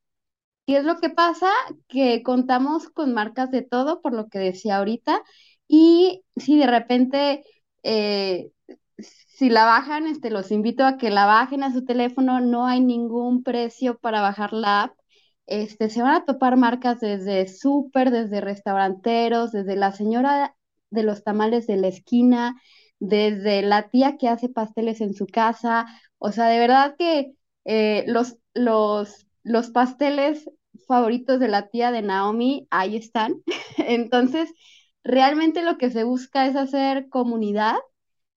[0.67, 1.51] ¿Qué es lo que pasa?
[1.89, 5.23] Que contamos con marcas de todo, por lo que decía ahorita,
[5.67, 7.45] y si de repente,
[7.83, 8.51] eh,
[9.39, 12.81] si la bajan, este, los invito a que la bajen a su teléfono, no hay
[12.81, 14.99] ningún precio para bajar la app.
[15.47, 20.57] Este, se van a topar marcas desde súper, desde restauranteros, desde la señora
[20.91, 22.61] de los tamales de la esquina,
[22.99, 25.87] desde la tía que hace pasteles en su casa.
[26.19, 30.51] O sea, de verdad que eh, los, los, los pasteles
[30.89, 33.37] favoritos de la tía de Naomi, ahí están.
[33.79, 34.53] Entonces,
[35.05, 37.77] realmente lo que se busca es hacer comunidad.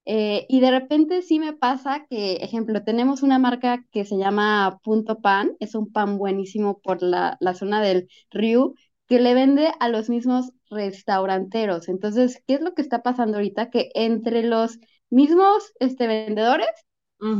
[0.06, 4.80] Eh, y de repente sí me pasa que, ejemplo, tenemos una marca que se llama
[4.84, 8.74] Punto Pan, es un pan buenísimo por la, zona del río,
[9.08, 11.88] que le vende a los mismos restauranteros.
[11.88, 13.70] Entonces, ¿qué es lo que está pasando ahorita?
[13.70, 16.70] Que entre los mismos este, vendedores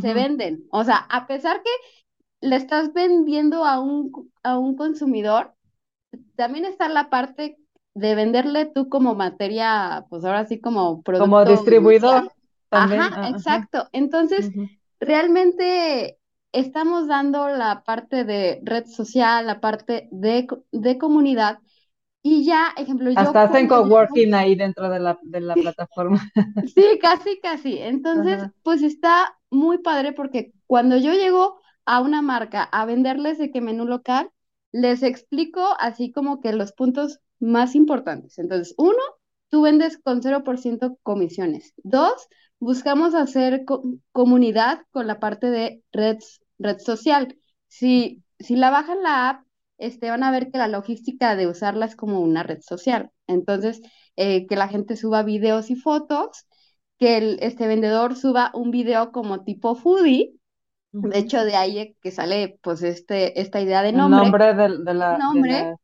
[0.02, 0.66] se venden.
[0.72, 4.12] O sea, a pesar que le estás vendiendo a un,
[4.44, 5.56] a un consumidor,
[6.36, 7.58] también está la parte
[7.96, 11.24] de venderle tú como materia, pues ahora sí como producto.
[11.24, 12.32] Como distribuidor.
[12.72, 13.02] También.
[13.02, 13.88] Ajá, exacto.
[13.92, 14.50] Entonces,
[15.00, 16.18] realmente
[16.52, 21.60] estamos dando la parte de red social, la parte de, de comunidad,
[22.24, 23.20] y ya, ejemplo, yo...
[23.20, 26.22] Hasta hacen coworking ahí dentro de la, de la plataforma.
[26.76, 27.80] Sí, casi, casi.
[27.80, 33.52] Entonces, pues está muy padre porque cuando yo llego a una marca a venderles de
[33.52, 34.30] qué menú local,
[34.72, 38.38] les explico así como que los puntos más importantes.
[38.38, 39.00] Entonces, uno,
[39.50, 41.74] tú vendes con 0% comisiones.
[41.78, 42.28] Dos,
[42.62, 43.66] buscamos hacer
[44.12, 46.20] comunidad con la parte de red,
[46.60, 47.36] red social.
[47.68, 49.46] Si, si la bajan la app,
[49.80, 53.10] este, van a ver que la logística de usarla es como una red social.
[53.26, 53.82] Entonces,
[54.16, 56.46] eh, que la gente suba videos y fotos,
[57.00, 60.36] que el, este vendedor suba un video como tipo foodie,
[60.92, 64.20] de hecho, de ahí que sale pues este, esta idea de nombre.
[64.20, 65.54] El nombre de, la, nombre.
[65.54, 65.76] de la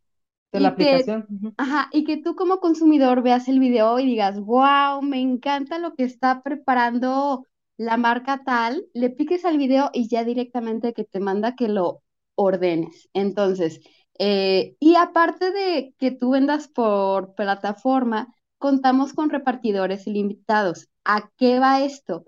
[0.54, 1.28] y que, aplicación.
[1.58, 5.94] Ajá, y que tú como consumidor veas el video y digas, wow, me encanta lo
[5.94, 7.46] que está preparando
[7.78, 12.02] la marca tal, le piques al video y ya directamente que te manda que lo
[12.36, 13.08] ordenes.
[13.14, 13.82] Entonces,
[14.20, 20.90] eh, y aparte de que tú vendas por plataforma, contamos con repartidores ilimitados.
[21.06, 22.26] ¿A qué va esto?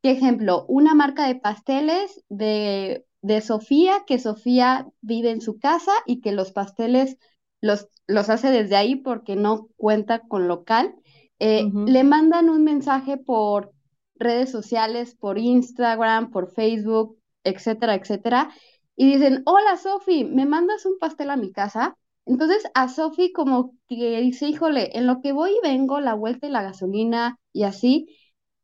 [0.00, 5.92] Por ejemplo, una marca de pasteles de, de Sofía, que Sofía vive en su casa
[6.06, 7.18] y que los pasteles
[7.62, 10.94] los, los hace desde ahí porque no cuenta con local.
[11.38, 13.72] Eh, le mandan un mensaje por
[14.16, 18.50] redes sociales, por Instagram, por Facebook, etcétera, etcétera,
[18.96, 21.96] y dicen, hola Sofi, ¿me mandas un pastel a mi casa?
[22.26, 26.46] Entonces a Sofi como que dice, híjole, en lo que voy y vengo, la vuelta
[26.46, 28.06] y la gasolina y así,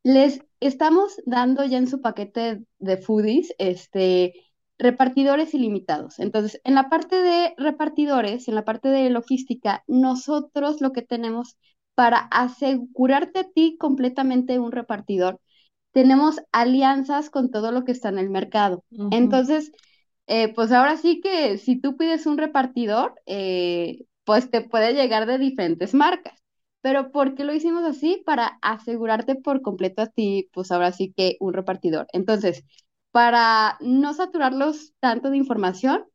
[0.04, 4.34] les estamos dando ya en su paquete de foodies, este,
[4.78, 6.18] repartidores ilimitados.
[6.20, 11.56] Entonces, en la parte de repartidores, en la parte de logística, nosotros lo que tenemos
[11.94, 15.40] para asegurarte a ti completamente un repartidor,
[15.92, 18.84] tenemos alianzas con todo lo que está en el mercado.
[19.10, 19.72] Entonces,
[20.26, 25.26] eh, pues ahora sí que si tú pides un repartidor, eh, pues te puede llegar
[25.26, 26.34] de diferentes marcas.
[26.80, 28.22] Pero ¿por qué lo hicimos así?
[28.24, 32.06] Para asegurarte por completo a ti, pues ahora sí que un repartidor.
[32.12, 32.64] Entonces,
[33.18, 36.06] para no saturarlos tanto de información,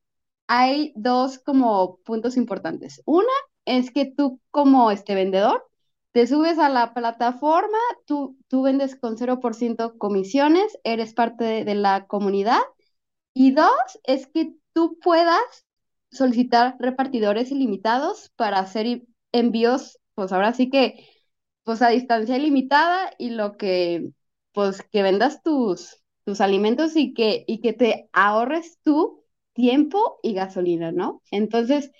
[0.47, 3.01] hay dos como puntos importantes.
[3.05, 3.27] Una
[3.65, 5.69] es que tú como este vendedor
[6.13, 11.75] te subes a la plataforma, tú, tú vendes con 0% comisiones, eres parte de, de
[11.75, 12.61] la comunidad.
[13.33, 13.69] Y dos
[14.05, 15.41] es que tú puedas
[16.11, 21.05] solicitar repartidores ilimitados para hacer envíos, pues ahora sí que,
[21.65, 24.11] pues a distancia ilimitada y lo que,
[24.53, 30.33] pues que vendas tus, tus alimentos y que, y que te ahorres tu tiempo y
[30.33, 31.21] gasolina, ¿no?
[31.31, 31.91] Entonces,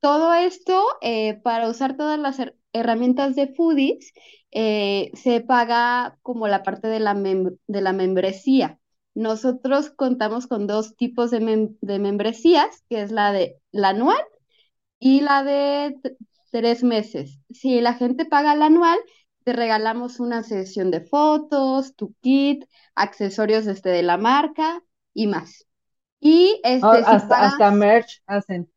[0.00, 4.12] todo esto, eh, para usar todas las her- herramientas de Foodies,
[4.52, 8.78] eh, se paga como la parte de la, de la membresía.
[9.14, 14.20] Nosotros contamos con dos tipos de, de membresías, que es la de la anual
[14.98, 15.96] y la de
[16.50, 17.38] tres meses.
[17.50, 18.98] Si la gente paga la anual,
[19.48, 24.82] te regalamos una sesión de fotos, tu kit, accesorios este, de la marca
[25.14, 25.66] y más.
[26.20, 27.44] Y Ah, este, si hasta, pagas...
[27.44, 28.68] hasta merch hacen.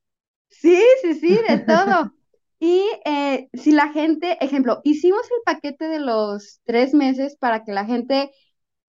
[0.49, 2.13] Sí, sí, sí, de todo.
[2.59, 7.71] Y eh, si la gente, ejemplo, hicimos el paquete de los tres meses para que
[7.71, 8.31] la gente,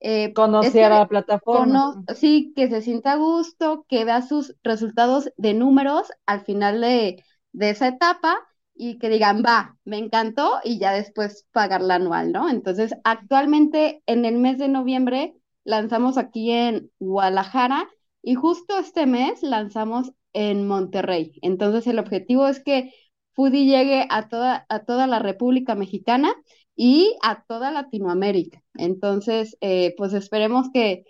[0.01, 1.83] eh, Conociera la plataforma.
[1.87, 6.81] cono- sí, que se sienta a gusto, que vea sus resultados de números al final
[6.81, 7.23] de,
[7.53, 8.37] de esa etapa
[8.75, 12.49] y que digan, va, me encantó y ya después pagar la anual, ¿no?
[12.49, 17.87] Entonces, actualmente en el mes de noviembre lanzamos aquí en Guadalajara
[18.21, 21.37] y justo este mes lanzamos en Monterrey.
[21.41, 22.93] Entonces, el objetivo es que
[23.33, 26.33] Foodie llegue a toda, a toda la República Mexicana
[26.75, 28.63] y a toda Latinoamérica.
[28.75, 31.05] Entonces, eh, pues esperemos que,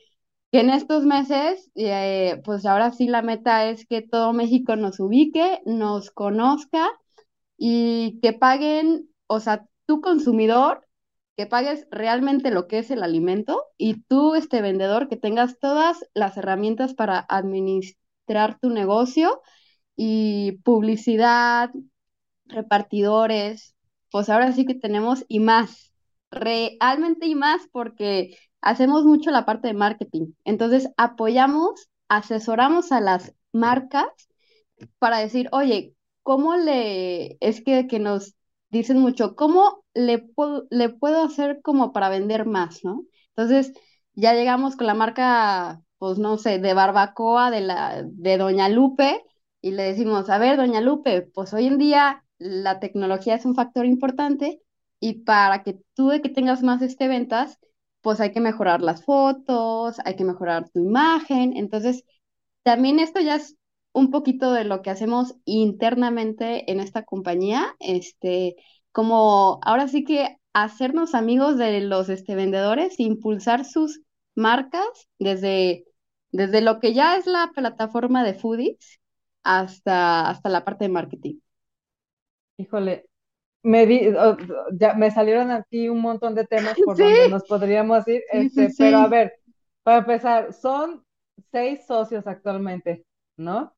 [0.51, 4.99] que en estos meses, eh, pues ahora sí la meta es que todo México nos
[4.99, 6.89] ubique, nos conozca
[7.65, 10.85] y que paguen, o sea, tú consumidor,
[11.37, 16.03] que pagues realmente lo que es el alimento y tú, este vendedor, que tengas todas
[16.13, 19.41] las herramientas para administrar tu negocio
[19.95, 21.71] y publicidad,
[22.47, 23.75] repartidores,
[24.11, 25.93] pues ahora sí que tenemos y más,
[26.31, 30.33] realmente y más porque hacemos mucho la parte de marketing.
[30.43, 34.09] Entonces apoyamos, asesoramos a las marcas
[34.99, 38.35] para decir, oye, ¿cómo le, es que, que nos
[38.69, 43.05] dicen mucho, ¿cómo le puedo, le puedo hacer como para vender más, ¿no?
[43.35, 43.73] Entonces
[44.13, 49.23] ya llegamos con la marca, pues no sé, de barbacoa de la, de Doña Lupe
[49.61, 53.55] y le decimos, a ver, Doña Lupe, pues hoy en día la tecnología es un
[53.55, 54.61] factor importante
[54.99, 57.59] y para que tú de que tengas más este ventas,
[58.01, 61.55] pues hay que mejorar las fotos, hay que mejorar tu imagen.
[61.57, 62.03] Entonces,
[62.63, 63.57] también esto ya es
[63.93, 68.55] un poquito de lo que hacemos internamente en esta compañía, este,
[68.91, 74.01] como ahora sí que hacernos amigos de los este, vendedores, impulsar sus
[74.35, 74.85] marcas
[75.19, 75.85] desde,
[76.31, 78.99] desde lo que ya es la plataforma de Foodies
[79.43, 81.35] hasta, hasta la parte de marketing.
[82.57, 83.05] Híjole,
[83.63, 84.13] me di,
[84.73, 88.49] ya me salieron aquí un montón de temas por Sí, donde nos podríamos ir, sí,
[88.49, 89.33] sí, este, pero a ver,
[89.83, 91.03] para empezar, son
[91.51, 93.05] seis socios actualmente,
[93.37, 93.73] ¿no?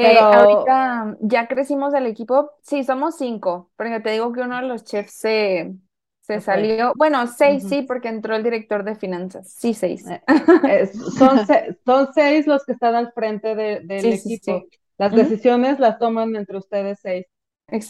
[0.00, 4.56] Eh, Pero, ahorita ya crecimos el equipo, sí, somos cinco, porque te digo que uno
[4.56, 5.74] de los chefs se,
[6.20, 10.06] se salió, bueno, seis sí, porque entró el director de finanzas, sí, seis.
[10.10, 10.22] Eh,
[10.64, 14.66] es- son, se- son seis los que están al frente de- del Sí, sí, equipo.
[14.70, 14.70] sí.
[14.98, 15.14] las Ujú.
[15.14, 17.26] decisiones las toman entre ustedes seis.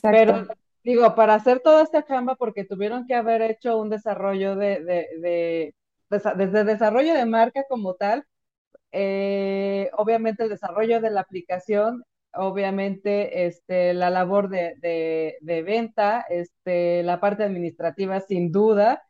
[0.08, 0.48] Pero Exacto.
[0.84, 5.08] digo, para hacer toda esta chamba, porque tuvieron que haber hecho un desarrollo de, de,
[5.20, 5.74] de-
[6.36, 8.26] desde desarrollo de marca como tal,
[8.92, 12.04] eh, obviamente el desarrollo de la aplicación,
[12.34, 14.74] obviamente este, la labor de,
[15.40, 19.02] de, venta, este, la parte administrativa sin duda,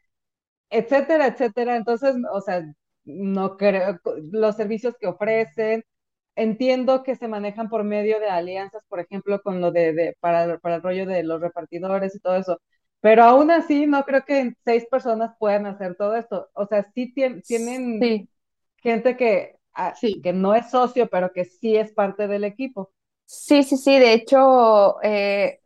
[0.70, 1.76] etcétera, etcétera.
[1.76, 2.64] Entonces, o sea,
[3.04, 3.98] no creo,
[4.32, 5.84] los servicios que ofrecen,
[6.36, 10.76] entiendo que se manejan por medio de alianzas, por ejemplo, con lo de, para, para
[10.76, 12.60] el rollo de los repartidores y todo eso.
[13.00, 16.48] Pero aún así, no creo que seis personas puedan hacer todo esto.
[16.54, 18.10] O sea, sí tien- tienen
[18.88, 20.22] gente que, ah, Sí.
[20.22, 22.92] que no es socio, pero que sí es parte del equipo.
[23.26, 23.98] sí, sí, sí.
[23.98, 25.60] De hecho, eh,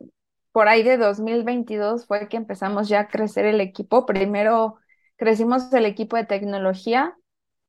[0.51, 4.05] por ahí de 2022 fue que empezamos ya a crecer el equipo.
[4.05, 4.75] Primero
[5.17, 7.15] crecimos el equipo de tecnología,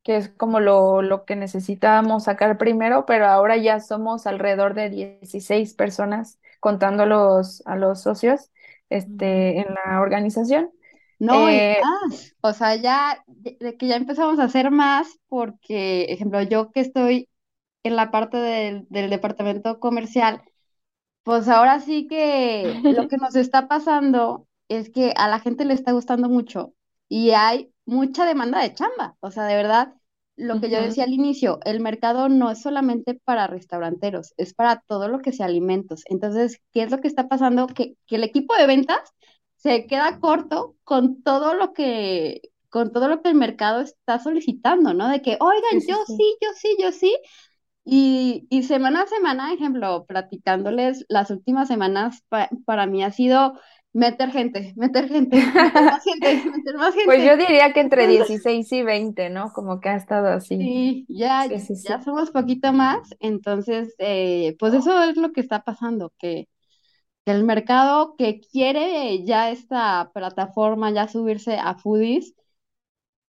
[0.02, 4.90] que es como lo, lo que necesitábamos sacar primero, pero ahora ya somos alrededor de
[4.90, 8.50] 16 personas, contando a los, a los socios,
[8.90, 10.70] este, en la organización.
[11.26, 16.04] No, y Eh, más, o sea, ya, de que ya empezamos a hacer más porque,
[16.12, 17.28] ejemplo, yo que estoy
[17.84, 20.42] en la parte del, del departamento comercial,
[21.24, 25.74] pues ahora sí que lo que nos está pasando es que a la gente le
[25.74, 26.74] está gustando mucho
[27.08, 29.94] y hay mucha demanda de chamba, o sea, de verdad,
[30.36, 34.80] lo que yo decía al inicio, el mercado no es solamente para restauranteros, es para
[34.88, 36.02] todo lo que sea alimentos.
[36.06, 37.66] Entonces, ¿qué es lo que está pasando?
[37.68, 39.00] Que, que el equipo de ventas
[39.64, 44.94] se queda corto con todo lo que, con todo lo que el mercado está solicitando,
[44.94, 45.08] ¿no?
[45.10, 46.14] De que, oigan, sí, yo sí.
[46.16, 47.18] sí, yo sí, yo sí.
[47.84, 53.60] Y, y semana a semana, ejemplo, platicándoles las últimas semanas, pa- para mí ha sido
[53.94, 58.08] meter gente, meter gente, meter más gente, meter más Pues yo diría que entre Entonces,
[58.08, 59.52] 16 y 20, ¿no?
[59.52, 60.72] Como que ha estado así.
[60.72, 63.08] sí, ya, Sí, ya somos poquito más.
[63.20, 66.48] Entonces, eh, pues eso es lo que está pasando, que
[67.26, 72.34] el mercado que quiere ya esta plataforma, ya subirse a Foodies,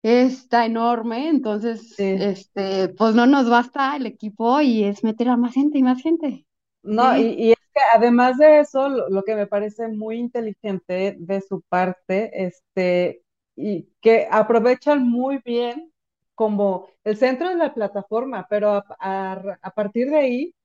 [0.04, 2.04] está enorme, entonces, Sí.
[2.16, 6.02] este, pues no nos basta el equipo y es meter a más gente y más
[6.02, 6.46] gente.
[6.84, 11.42] No, y, es que además de eso, lo, lo que me parece muy inteligente de
[11.42, 13.24] su parte, este,
[13.56, 15.92] y que aprovechan muy bien
[16.36, 20.56] como el centro de la plataforma, pero a, a- a partir de ahí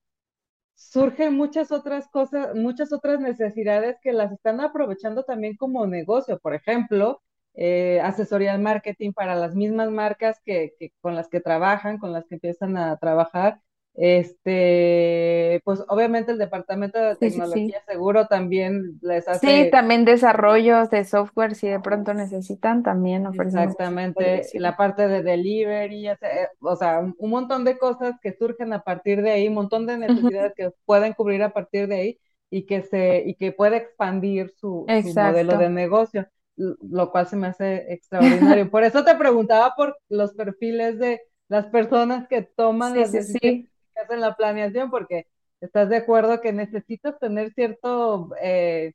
[0.78, 6.38] surgen muchas otras cosas, muchas otras necesidades que las están aprovechando también como negocio.
[6.38, 7.20] Por ejemplo,
[7.54, 12.12] eh, asesoría al marketing para las mismas marcas que, que con las que trabajan, con
[12.12, 13.60] las que empiezan a trabajar.
[14.00, 17.74] Este, pues obviamente el departamento de Sí, sí, sí.
[17.74, 23.26] tecnología seguro también les Sí, hace también desarrollos de software, si de pronto necesitan, también
[23.26, 26.16] ofrecemos ese Exactamente, la parte de delivery, eh,
[26.60, 29.98] o sea, un, montón de cosas que surgen a partir de ahí, un montón de
[29.98, 34.50] necesidades que pueden cubrir a partir de ahí y que se y que puede expandir
[34.56, 36.26] su, su modelo de negocio,
[36.56, 38.70] lo cual se me hace extraordinario.
[38.70, 43.12] Por eso te preguntaba por los perfiles de las personas que toman Sí, las sí,
[43.12, 43.68] decisiones
[44.00, 45.26] hacen la planeación, porque
[45.60, 48.92] estás de acuerdo que necesitas tener cierto eh,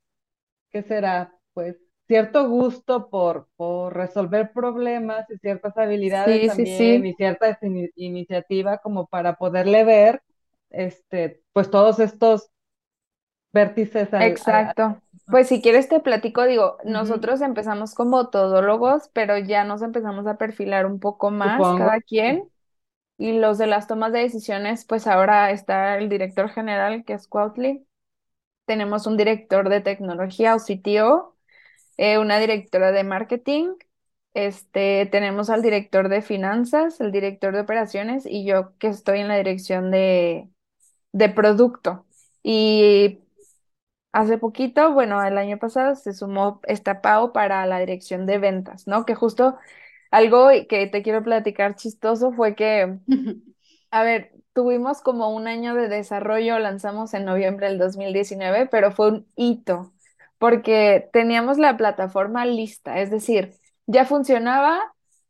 [0.70, 1.32] ¿qué será?
[1.54, 1.76] Pues
[2.06, 7.06] cierto gusto por, por resolver problemas y ciertas habilidades Sí, también sí.
[7.06, 10.22] y cierta ini- iniciativa como para poderle ver,
[10.70, 12.50] este, pues todos estos
[13.52, 15.02] vértices al, Exacto.
[15.28, 20.36] Pues si quieres te platico, digo, nosotros empezamos como todólogos, pero ya nos empezamos a
[20.38, 21.74] perfilar un poco más supongo.
[21.74, 22.48] cada quien.
[23.16, 27.28] Y los de las tomas de decisiones, pues ahora está el director general, que es
[27.28, 27.86] Cuautli.
[28.66, 31.36] Tenemos un director de tecnología o CTO,
[31.98, 33.68] eh, una directora de marketing,
[34.34, 39.28] este, tenemos al director de finanzas, el director de operaciones y yo que estoy en
[39.28, 40.50] la dirección de,
[41.12, 42.06] de producto.
[42.42, 43.20] Y
[44.12, 48.86] hace poquito, bueno, el año pasado se sumó esta Pau para la dirección de ventas,
[48.86, 49.04] ¿no?
[49.06, 49.58] Que justo
[50.14, 52.98] algo que te quiero platicar chistoso fue que
[53.90, 59.08] a ver, tuvimos como un año de desarrollo, lanzamos en noviembre del 2019, pero fue
[59.08, 59.92] un hito,
[60.38, 63.54] porque teníamos la plataforma lista, es decir,
[63.86, 64.80] ya funcionaba,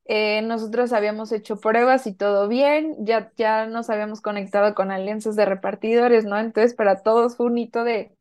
[0.07, 5.37] eh, nosotros habíamos hecho pruebas y todo bien, ya, ya nos habíamos conectado con alianzas
[5.37, 6.39] de repartidores, ¿no?
[6.39, 8.17] Entonces, para todos fue un hito de,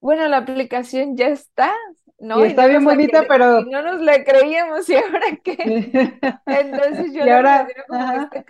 [0.00, 1.74] bueno, la aplicación ya está,
[2.20, 2.44] ¿no?
[2.44, 3.62] Y está no bien bonita, y pero...
[3.64, 5.56] no nos la creíamos, ¿y ahora qué?
[6.46, 8.44] Entonces yo Y ahora, como este,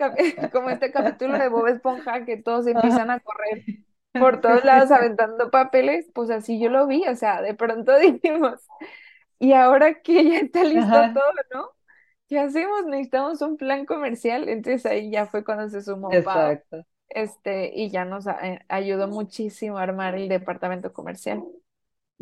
[0.51, 3.63] como este capítulo de Bob Esponja que todos empiezan a correr
[4.13, 8.59] por todos lados aventando papeles, pues así yo lo vi, o sea, de pronto dijimos,
[9.39, 11.69] y ahora que ya está listo ajá, todo, ¿no?
[12.27, 12.85] ¿Qué hacemos?
[12.85, 16.51] Necesitamos un plan comercial, entonces ahí ya fue cuando se sumó Pau.
[16.51, 16.85] exacto.
[17.09, 21.43] este, y ya nos eh, ayudó muchísimo a armar el departamento comercial.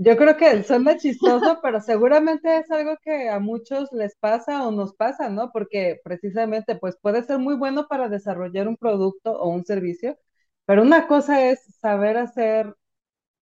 [0.02, 4.72] Yo creo que suena chistoso, pero seguramente es algo que a muchos les pasa o
[4.72, 5.52] nos pasa, ¿no?
[5.52, 10.18] Porque precisamente, pues puede ser muy bueno para desarrollar un producto o un servicio,
[10.66, 12.74] pero una cosa es saber hacer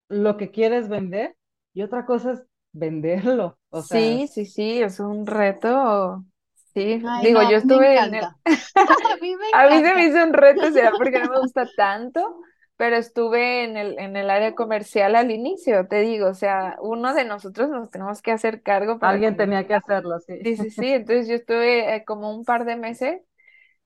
[0.09, 1.35] lo que quieres vender
[1.73, 2.43] y otra cosa es
[2.73, 3.59] venderlo.
[3.69, 6.25] O sea, Sí, sí, sí, es un reto.
[6.73, 8.25] Sí, Ay, digo, no, yo me estuve en el.
[8.85, 11.71] A mí me a mí se me hizo un reto, será porque no me gusta
[11.75, 12.41] tanto,
[12.77, 17.13] pero estuve en el, en el área comercial al inicio, te digo, o sea, uno
[17.15, 20.35] de nosotros nos tenemos que hacer cargo para alguien tenía que hacerlo, sí.
[20.43, 23.21] Sí, sí, sí, entonces yo estuve eh, como un par de meses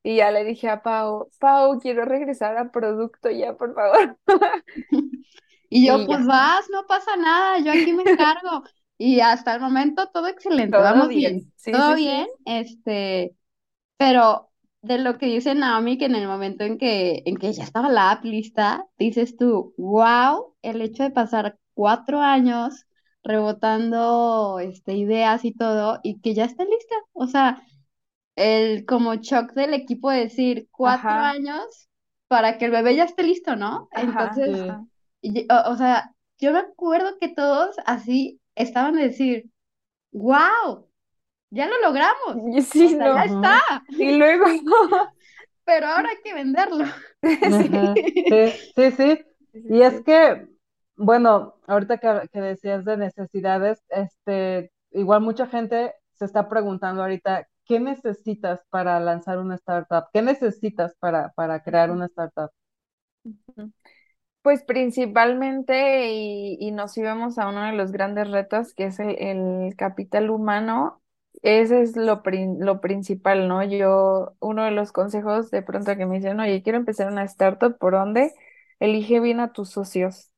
[0.03, 4.17] y ya le dije a Pau, Pau, quiero regresar a producto ya, por favor.
[5.69, 8.63] Y yo, Y pues ya, vas, no pasa nada, yo aquí me encargo.
[8.97, 11.31] Y hasta el momento todo excelente, todo vamos bien.
[11.31, 12.09] bien, Sí, todo sí, sí.
[12.09, 13.35] bien, este,
[13.97, 14.50] pero
[14.81, 17.89] de lo que dice Naomi, que en el momento en que, en que ya estaba
[17.89, 22.85] la app lista, dices tú, wow, el hecho de pasar cuatro años
[23.23, 26.95] rebotando este, ideas y todo, y que ya esté lista.
[27.13, 27.61] O sea,
[28.35, 31.89] el como shock del equipo de decir cuatro Ajá, años
[32.27, 33.89] para que el bebé ya esté listo, ¿no?
[33.91, 34.67] ajá, Entonces, Sí.
[34.67, 34.85] ajá.
[35.21, 39.51] y- o, o sea, yo me acuerdo que todos así estaban de decir,
[40.11, 40.87] wow,
[41.51, 42.37] ya lo logramos.
[42.49, 43.25] Y O Sí, sea, ya no.
[43.25, 43.59] está.
[43.97, 44.45] Y luego,
[45.65, 46.85] pero ahora hay que venderlo.
[47.43, 47.69] Sí,
[48.29, 49.19] sí, sí, sí.
[49.53, 50.05] sí, Y es sí.
[50.05, 50.47] que,
[50.95, 57.47] bueno, ahorita que, que decías de necesidades, este, igual mucha gente se está preguntando ahorita,
[57.65, 60.05] ¿qué necesitas para lanzar una startup?
[60.13, 62.51] ¿Qué necesitas para, para crear una startup?
[64.41, 69.15] Pues principalmente, y, y nos íbamos a uno de los grandes retos, que es el,
[69.19, 71.00] el capital humano,
[71.41, 73.63] ese es lo, prin- lo principal, ¿no?
[73.63, 77.77] Yo, uno de los consejos de pronto que me dicen, oye, quiero empezar una startup,
[77.77, 78.33] ¿por dónde?
[78.79, 80.31] Elige bien a tus socios.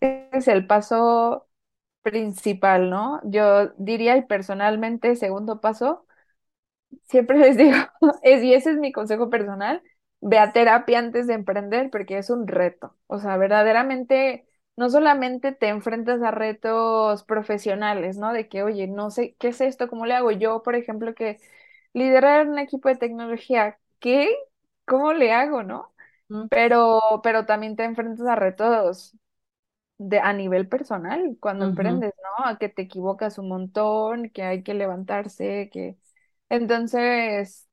[0.00, 1.48] Es el paso
[2.02, 3.20] principal, ¿no?
[3.24, 6.06] Yo diría, y personalmente, segundo paso,
[7.08, 7.76] Siempre les digo,
[8.22, 9.82] es, y ese es mi consejo personal,
[10.20, 12.96] ve a terapia antes de emprender porque es un reto.
[13.06, 18.32] O sea, verdaderamente, no solamente te enfrentas a retos profesionales, ¿no?
[18.32, 19.88] De que, oye, no sé, ¿qué es esto?
[19.88, 20.30] ¿Cómo le hago?
[20.32, 21.38] Yo, por ejemplo, que
[21.94, 24.30] liderar un equipo de tecnología, ¿qué?
[24.86, 25.92] ¿Cómo le hago, no?
[26.28, 26.46] ¿Mm?
[26.48, 29.16] Pero, pero también te enfrentas a retos
[29.98, 32.46] de, a nivel personal cuando emprendes, ¿no?
[32.46, 35.98] A que te equivocas un montón, que hay que levantarse, que...
[36.48, 37.68] Entonces,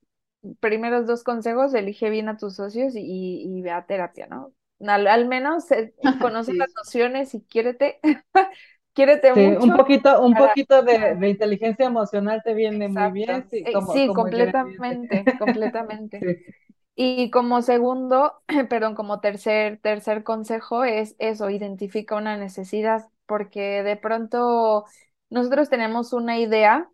[0.59, 3.01] primeros dos consejos, elige bien a tus socios y,
[3.45, 4.53] y ve a terapia, ¿no?
[4.87, 7.99] Al, al menos eh, conoce las nociones y quiérete,
[8.93, 10.37] quiérete Sí, un mucho poquito, un para...
[10.37, 14.91] poquito de, de inteligencia emocional te viene muy bien, sí, Eh, como, sí, como ingrediente.
[14.93, 16.27] completamente, completamente.
[16.95, 23.97] Y como segundo, perdón, como tercer, tercer consejo es eso, identifica una necesidad, porque de
[23.97, 24.85] pronto
[25.29, 26.89] nosotros tenemos una idea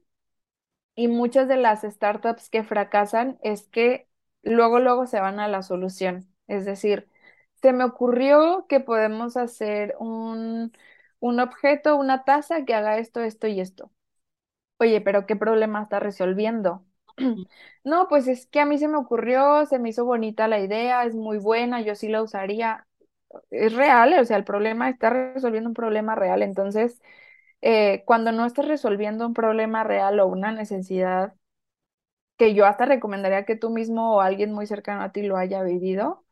[0.96, 4.08] y muchas de las startups que fracasan es que
[4.44, 6.28] luego, luego se van a la solución.
[6.48, 7.10] Es decir,
[7.62, 10.72] se me ocurrió que podemos hacer un,
[11.20, 13.91] un objeto, una taza que haga esto, esto y esto.
[14.80, 16.86] Oye, pero ¿qué problema está resolviendo?
[17.84, 21.05] No, pues es que a mí se me ocurrió, se me hizo bonita la idea,
[21.05, 22.88] es muy buena, yo sí la usaría.
[23.51, 26.43] Es real, o sea, el problema está resolviendo un problema real.
[26.43, 27.01] Entonces,
[27.62, 31.36] eh, cuando no estás resolviendo un problema real o una necesidad,
[32.38, 35.64] que yo hasta recomendaría que tú mismo o alguien muy cercano a ti lo haya
[35.64, 36.26] vivido,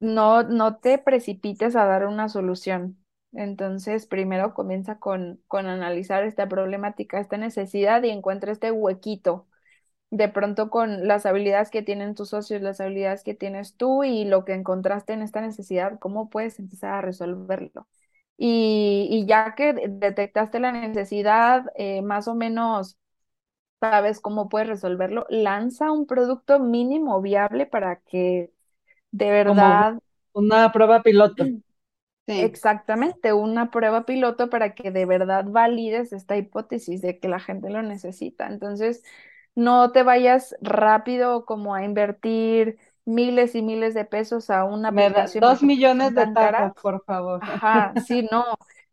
[0.00, 2.98] no, no te precipites a dar una solución.
[3.32, 9.46] Entonces, primero comienza con, con analizar esta problemática, esta necesidad y encuentra este huequito
[10.10, 14.24] de pronto con las habilidades que tienen tus socios, las habilidades que tienes tú y
[14.24, 17.88] lo que encontraste en esta necesidad, ¿cómo puedes empezar a resolverlo?
[18.38, 22.98] Y, y ya que de- detectaste la necesidad, eh, más o menos
[23.80, 28.52] sabes cómo puedes resolverlo, lanza un producto mínimo viable para que
[29.12, 30.00] de como verdad
[30.32, 31.50] una prueba piloto.
[32.26, 32.34] Sí.
[32.36, 37.70] Exactamente, una prueba piloto para que de verdad valides esta hipótesis de que la gente
[37.70, 38.46] lo necesita.
[38.48, 39.02] Entonces,
[39.56, 45.04] no te vayas rápido como a invertir miles y miles de pesos a una Me
[45.10, 47.40] da dos millones de tazas, por favor.
[47.40, 48.44] Ajá, sí, no,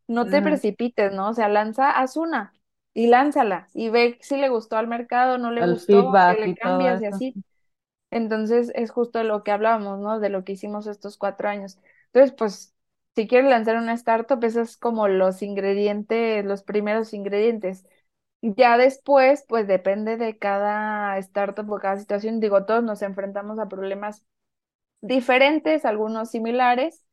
[0.07, 0.43] no te Ajá.
[0.43, 1.29] precipites, ¿no?
[1.29, 2.53] O sea, lanza, haz una
[2.93, 6.53] y lánzala y ve si le gustó al mercado, no le El gustó, que le
[6.53, 7.39] cambias y así.
[8.15, 10.19] Entonces es justo lo que hablábamos, ¿no?
[10.21, 11.79] De lo que hicimos estos cuatro años.
[12.07, 12.75] Entonces, pues,
[13.15, 17.85] si quieres lanzar una startup, esos es como los ingredientes, los primeros ingredientes.
[18.41, 22.39] Ya después, pues depende de cada startup o cada situación.
[22.39, 24.23] Digo, todos nos enfrentamos a problemas
[25.01, 27.05] diferentes, algunos similares,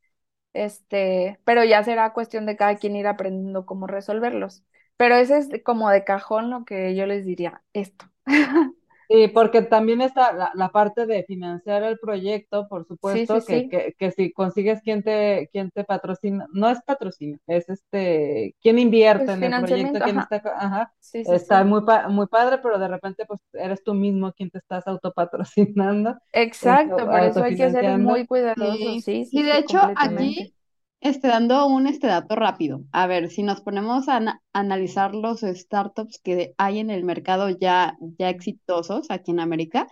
[0.54, 4.64] este, pero ya será cuestión de cada quien ir aprendiendo cómo resolverlos.
[4.98, 8.06] Pero ese es como de cajón lo que yo les diría, esto.
[9.12, 13.64] Sí, porque también está la, la parte de financiar el proyecto, por supuesto, sí, que,
[13.64, 13.68] sí.
[13.68, 18.78] que, que si consigues quien te, quien te patrocina, no es patrocinio, es este, quien
[18.78, 20.32] invierte Pues en el proyecto, ajá.
[20.32, 21.64] está, ca- ajá, Sí, sí, está sí.
[21.64, 26.16] muy, pa- muy padre, pero de repente pues eres tú mismo quien te estás autopatrocinando,
[26.60, 29.02] este, Exacto, por eso hay que ser muy cuidadosos.
[29.02, 30.54] Sí, Sí, sí, y de sí, hecho aquí,
[31.02, 35.40] este, dando un este dato rápido, a ver, si nos ponemos a ana- analizar los
[35.42, 39.88] startups que hay en el mercado ya, ya exitosos aquí en América,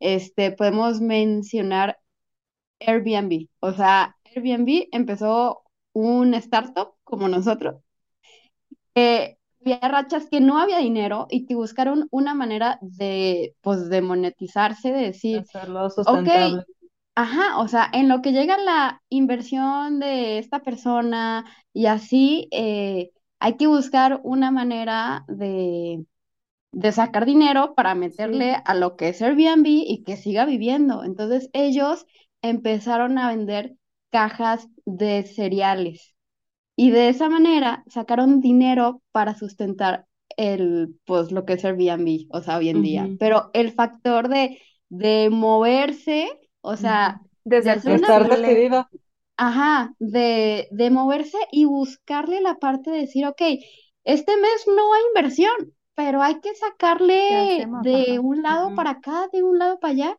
[0.00, 1.98] este, podemos mencionar
[2.80, 3.48] Airbnb.
[3.60, 5.62] O sea, Airbnb empezó
[5.94, 7.76] un startup como nosotros,
[8.94, 14.02] que había rachas que no había dinero y que buscaron una manera de, pues, de
[14.02, 16.64] monetizarse, de decir, Hacerlo ok, sustentable.
[17.22, 23.10] Ajá, o sea, en lo que llega la inversión de esta persona y así, eh,
[23.40, 26.06] hay que buscar una manera de,
[26.72, 27.94] de sacar dinero para
[28.30, 31.04] Sí, meterle a lo que es Airbnb y que siga viviendo.
[31.04, 32.06] Entonces ellos
[32.42, 33.76] empezaron a vender
[34.10, 36.14] cajas de cereales
[36.76, 40.06] y de esa manera sacaron dinero para sustentar
[40.36, 43.14] el, pues, lo que es Airbnb, o sea, hoy en día.
[43.18, 46.28] Pero el factor de, de moverse,
[46.62, 48.88] o sea, de de ser hacer una, Estar decidido.
[49.36, 53.40] ajá, de, de moverse y buscarle la parte de decir, ok,
[54.04, 56.54] este mes no hay inversión, pero hay que
[57.26, 58.20] ¿Qué sacarle de Ajá.
[58.20, 60.16] un lado para acá, de un lado para allá.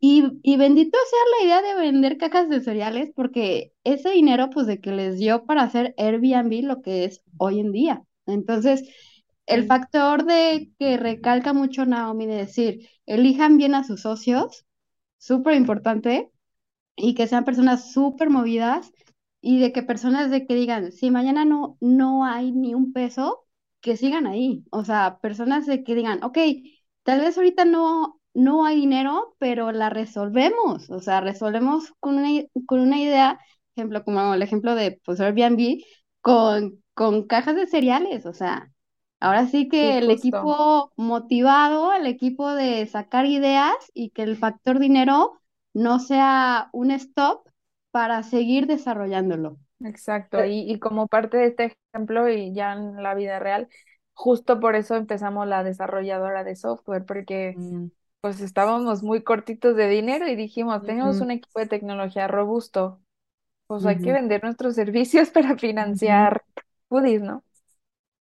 [0.00, 4.66] Y, y bendito sea la idea de vender cajas de cereales, porque ese dinero, pues,
[4.66, 8.02] de que les dio para hacer Airbnb lo que es hoy en día.
[8.26, 8.82] Entonces,
[9.46, 14.64] el factor de que recalca mucho Naomi de decir, elijan bien a sus socios,
[15.18, 16.30] súper importante,
[16.96, 18.92] y que sean personas súper movidas,
[19.40, 23.46] y de que personas de que digan, si mañana no, no hay ni un peso,
[23.80, 24.64] que sigan ahí.
[24.70, 26.38] O sea, personas de que digan, ok,
[27.02, 30.90] tal vez ahorita no, no hay dinero, pero la resolvemos.
[30.90, 32.28] O sea, resolvemos con una,
[32.66, 33.38] con una idea,
[33.74, 35.82] ejemplo, como el ejemplo de pues Airbnb,
[36.20, 38.26] con, con cajas de cereales.
[38.26, 38.72] O sea,
[39.20, 44.36] ahora sí Sí, que el equipo motivado, el equipo de sacar ideas y que el
[44.36, 45.40] factor dinero
[45.74, 47.46] no sea un stop
[47.90, 49.58] para seguir desarrollándolo.
[49.80, 50.44] Exacto.
[50.44, 53.68] Y, y como parte de este ejemplo y ya en la vida real,
[54.12, 57.88] justo por eso empezamos la desarrolladora de software, porque mm,
[58.20, 63.00] pues estábamos muy cortitos de dinero y dijimos, tenemos un equipo de tecnología robusto,
[63.66, 66.44] pues hay que vender nuestros servicios para financiar
[66.88, 67.44] Foodies, ¿no?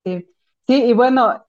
[0.04, 0.35] Sí,
[0.66, 1.46] sí, y bueno,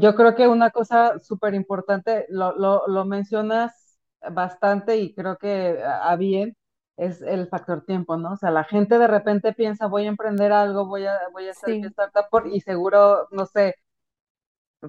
[0.00, 3.98] yo creo que una cosa súper importante, lo, lo, lo mencionas
[4.32, 6.56] bastante y creo que a bien,
[6.96, 8.32] es el factor tiempo, ¿no?
[8.32, 11.52] O sea, la gente de repente piensa, voy a emprender algo, voy a, voy a
[11.52, 13.74] hacer mi startup y seguro, no sé,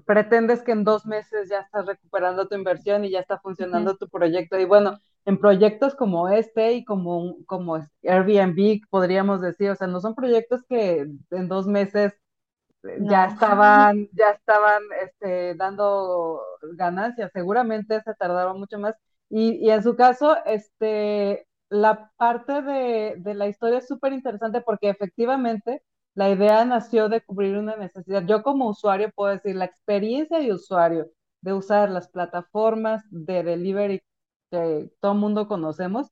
[0.05, 4.09] pretendes que en dos meses ya estás recuperando tu inversión y ya está funcionando tu
[4.09, 4.59] proyecto.
[4.59, 10.01] Y bueno, en proyectos como este y como, como Airbnb, podríamos decir, o sea, no
[10.01, 12.13] son proyectos que en dos meses
[12.97, 16.41] ya estaban, ya estaban este, dando
[16.75, 18.95] ganancias, seguramente se tardaron mucho más.
[19.29, 24.61] Y, y en su caso, este, la parte de, de la historia es súper interesante
[24.61, 25.81] porque efectivamente
[26.13, 28.23] la idea nació de cubrir una necesidad.
[28.25, 31.09] Yo como usuario puedo decir, la experiencia de usuario
[31.41, 34.01] de usar las plataformas de delivery
[34.51, 36.07] que todo mundo conocemos,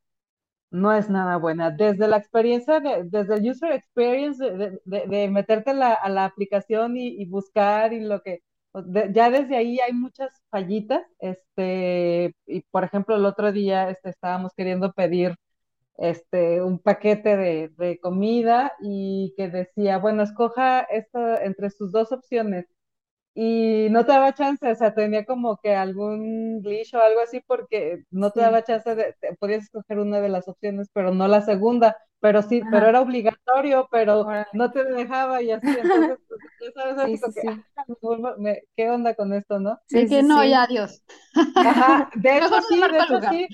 [0.74, 1.72] no es nada buena.
[1.72, 6.26] Desde la experiencia, de, desde el user experience, de, de, de meterte la, a la
[6.26, 8.42] aplicación y, y, buscar y lo que,
[9.14, 11.04] ya desde ahí hay muchas fallitas.
[11.20, 15.36] Este, y por ejemplo, el otro día este, estábamos queriendo pedir
[15.98, 22.12] este, un paquete de, de comida y que decía, bueno, escoja esto entre sus dos
[22.12, 22.66] opciones
[23.36, 27.42] y no te daba chance, o sea, tenía como que algún glitch o algo así
[27.48, 31.14] porque no te sí, daba chance de, te- podías escoger una de las opciones, pero
[31.14, 36.18] no la segunda, pero sí, pero era obligatorio, pero no te dejaba y así, entonces,
[36.28, 37.42] pues, ya sabes, Sí, así sí, como que,
[37.76, 39.80] ah, me vuelvo- me- ¿qué onda con esto, no?
[39.90, 41.02] De sí, que sí, no, ya, adiós.
[41.62, 43.30] Ajá, de hecho sí, de hecho lugar.
[43.30, 43.48] sí,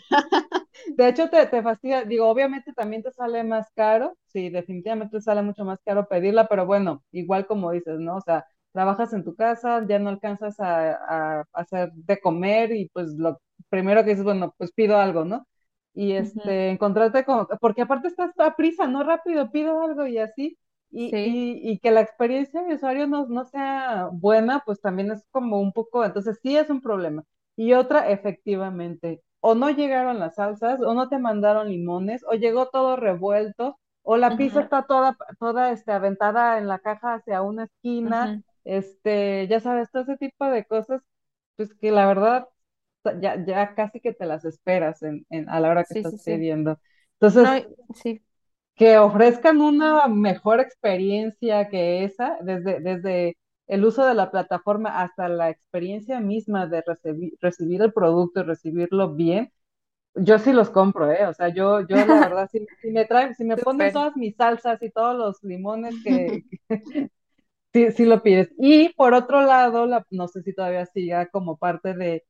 [0.97, 5.21] de hecho te, te fastidia, digo, obviamente también te sale más caro, sí, definitivamente te
[5.23, 8.17] sale mucho más caro pedirla, pero bueno, igual como dices, ¿no?
[8.17, 12.89] O sea, trabajas en tu casa, ya no alcanzas a, a hacer de comer y
[12.93, 13.39] pues lo
[13.69, 15.45] primero que dices, bueno, pues pido algo, ¿no?
[15.93, 20.57] Y este, encontrarte con, porque aparte estás a prisa, no rápido, pido algo y así,
[20.91, 25.11] y, Sí, y, y que la experiencia de usuario no, no sea buena, pues también
[25.11, 27.23] es como un poco, entonces sí es un problema.
[27.55, 29.21] Y otra, efectivamente.
[29.41, 34.17] o no llegaron las salsas, o no te mandaron limones, o llegó todo revuelto, o
[34.17, 38.31] la pizza está toda, toda este, aventada en la caja hacia una esquina.
[38.65, 41.01] Este, ya sabes, todo ese tipo de cosas,
[41.55, 42.47] pues que la verdad
[43.21, 46.17] ya, ya casi que te las esperas en, en- a la hora que Sí, estás
[46.17, 46.79] sí, pidiendo.
[47.19, 47.51] Entonces,
[47.93, 48.21] sí,
[48.75, 53.37] que ofrezcan una mejor experiencia que esa, desde, desde
[53.67, 58.43] el uso de la plataforma hasta la experiencia misma de recibir, recibir el producto y
[58.43, 59.51] recibirlo bien,
[60.15, 61.25] yo sí los compro, ¿eh?
[61.27, 64.35] O sea, yo, yo la verdad, si, si me traen, si me ponen todas mis
[64.37, 66.43] salsas y todos los limones que,
[67.73, 68.49] sí, sí lo pides.
[68.57, 72.23] Y por otro lado, la, no sé si todavía siga como parte de,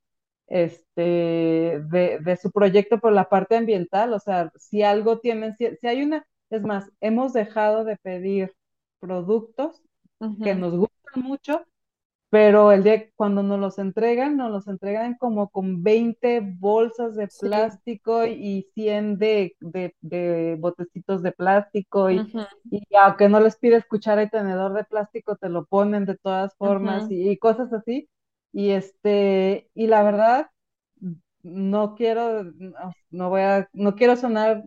[0.47, 5.75] este, de, de su proyecto por la parte ambiental, o sea, si algo tienen, si,
[5.77, 8.53] si hay una, es más, hemos dejado de pedir
[8.99, 9.83] productos
[10.41, 11.65] que nos gustan mucho
[12.29, 17.27] pero el día cuando nos los entregan, nos los entregan como con 20 bolsas de
[17.27, 17.49] Sí.
[17.49, 22.27] plástico y 100 de, de, de botecitos de plástico y,
[22.69, 26.55] y aunque no les pides cuchara y tenedor de plástico, te lo ponen de todas
[26.57, 28.09] formas y, y cosas así.
[28.51, 30.49] Y este, y la verdad,
[31.43, 34.65] no quiero, no, no voy a, no quiero sonar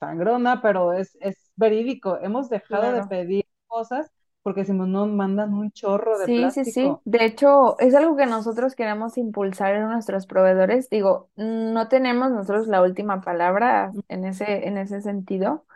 [0.00, 2.18] sangrona, pero es, es verídico.
[2.20, 4.12] Hemos dejado de pedir cosas
[4.44, 7.00] porque si no nos mandan un chorro de Sí, sí, sí.
[7.04, 7.04] plástico.
[7.04, 10.88] De hecho, es algo que nosotros queremos impulsar en nuestros proveedores.
[10.88, 15.66] Digo, no tenemos nosotros la última palabra en ese, en ese sentido,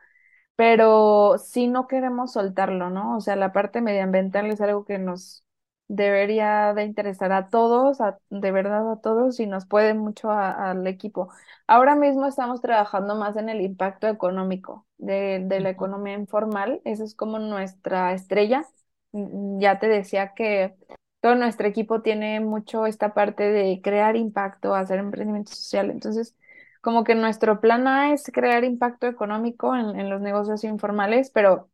[0.57, 3.19] pero sí no queremos soltarlo, ¿no?
[3.19, 5.45] O sea, la parte medioambiental es algo que nos
[5.89, 10.87] debería de interesar a todos, a- de verdad a todos, y nos puede mucho al
[10.89, 11.31] equipo.
[11.69, 17.05] Ahora mismo estamos trabajando más en el impacto económico de, de la economía informal, eso
[17.05, 18.65] es como nuestra estrella.
[19.13, 20.75] Mm, Ya te decía que
[21.21, 26.37] todo nuestro equipo tiene mucho esta parte de crear impacto, hacer emprendimiento social, entonces
[26.81, 31.69] como que nuestro plan A es crear impacto económico en, en los negocios informales, pero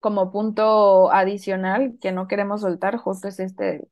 [0.00, 3.88] como punto adicional que no queremos soltar, justo es este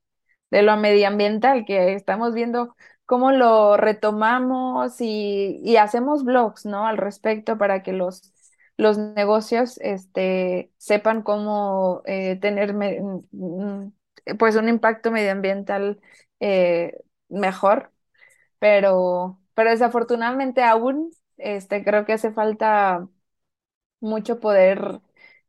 [0.51, 6.87] de lo medioambiental, que estamos viendo cómo lo retomamos y, y hacemos blogs, ¿no?
[6.87, 8.33] Al respecto para que los,
[8.81, 13.01] los negocios este, sepan cómo eh, tener me-
[13.33, 13.93] mm,
[14.39, 16.01] pues un impacto medioambiental
[16.41, 16.95] eh,
[17.29, 17.93] mejor
[18.59, 23.09] pero, pero desafortunadamente aún este, creo que hace falta
[24.01, 25.01] mucho poder,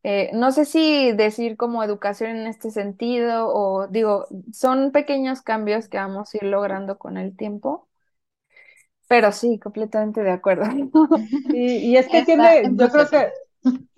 [0.03, 5.87] eh, no sé si decir como educación en este sentido o digo, son pequeños cambios
[5.89, 7.87] que vamos a ir logrando con el tiempo,
[9.11, 10.63] pero sí, completamente de acuerdo.
[11.51, 13.27] Y, y es que Está tiene, en yo creo que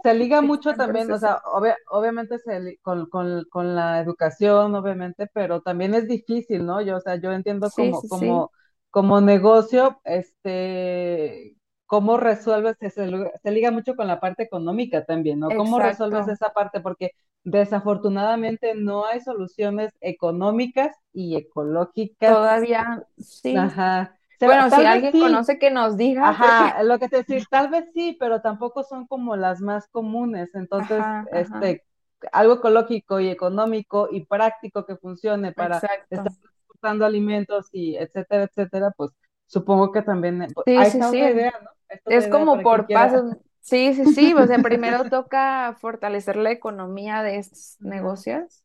[0.04, 5.28] se liga mucho también, o sea, obvia- obviamente se con, con, con la educación, obviamente,
[5.34, 6.82] pero también es difícil, ¿no?
[6.82, 8.52] Yo, o sea, yo entiendo Sí, como, sí, sí, como,
[8.92, 11.56] como negocio, este,
[11.88, 15.54] cómo resuelves, se, se liga mucho con la parte económica también, ¿no?
[15.56, 16.82] ¿Cómo resuelves esa parte?
[16.82, 17.12] Porque
[17.44, 23.54] desafortunadamente no hay soluciones económicas y ecológicas, Todavía sí.
[23.54, 24.18] ajá.
[24.44, 27.70] Bueno, si alguien sí, conoce que nos diga, porque, Ajá, lo que te decir, tal
[27.70, 30.50] vez sí, pero tampoco son como las más comunes.
[30.56, 31.86] Entonces, ajá, ajá, este,
[32.32, 36.32] algo ecológico y económico y práctico que funcione para estar
[36.68, 39.12] transportando alimentos y etcétera, etcétera, pues
[39.48, 41.18] supongo que también, eh, pues, Sí, ahí sí, sí.
[41.18, 41.70] idea, ¿no?
[42.08, 42.92] Es idea como por quiera.
[42.92, 43.36] pasos.
[43.62, 44.34] Sí, sí, sí.
[44.34, 48.64] O sea, primero toca fortalecer la economía de estos negocios.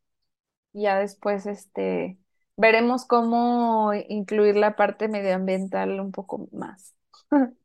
[0.73, 2.19] y Ya después, este,
[2.59, 6.95] veremos cómo incluir la parte medioambiental un poco más.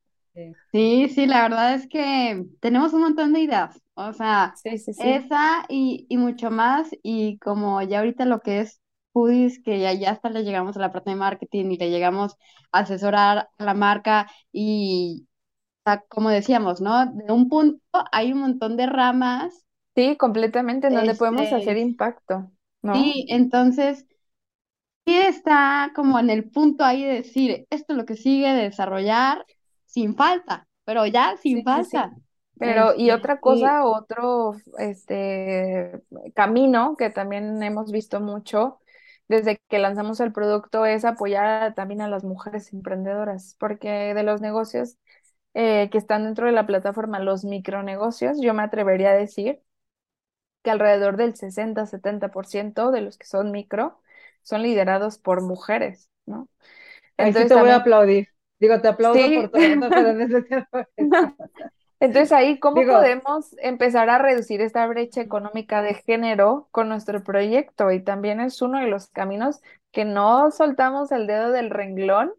[0.72, 1.09] sí.
[1.09, 5.24] Sí, la verdad es que tenemos un montón de ideas, o sea, Sí, sí, sí.
[5.28, 8.80] esa y, y mucho más, y como ya ahorita lo que es
[9.12, 12.36] Foodies, que ya, ya hasta le llegamos a la parte de marketing y le llegamos
[12.72, 15.28] a asesorar a la marca y,
[15.86, 17.07] o sea, como decíamos, ¿no?
[17.07, 17.80] De un punto
[18.12, 19.66] hay un montón de ramas,
[19.97, 22.51] Sí, completamente, en donde podemos hacer este, impacto,
[22.82, 23.14] ¿no?
[23.14, 24.07] sí, entonces
[25.12, 29.44] está como en el punto ahí de decir, esto es lo que sigue de desarrollar
[29.86, 32.05] sin falta, pero ya sin Sí, sí, sí.
[32.05, 32.16] falta.
[32.59, 36.00] Pero, y Este, otra cosa, otro este
[36.34, 38.80] camino que también hemos visto mucho
[39.28, 44.40] desde que lanzamos el producto es apoyar también a las mujeres emprendedoras, porque de los
[44.40, 44.96] negocios
[45.55, 49.62] eh, que están dentro de la plataforma, los micronegocios, yo me atrevería a decir
[50.62, 54.00] que alrededor del 60-70% de los que son micro
[54.45, 56.49] son liderados por mujeres, ¿no?
[57.18, 58.28] ahí sí Entonces te voy a aplaudir.
[58.61, 59.55] Digo, te aplaudo por sí.
[59.55, 60.78] evento, pero en ese tiempo,
[62.01, 67.22] Entonces ahí, ¿cómo digo, podemos empezar a reducir esta brecha económica de género con nuestro
[67.24, 67.90] proyecto?
[67.92, 69.61] Y también es uno de los caminos
[69.92, 72.32] que no soltamos el dedo del renglón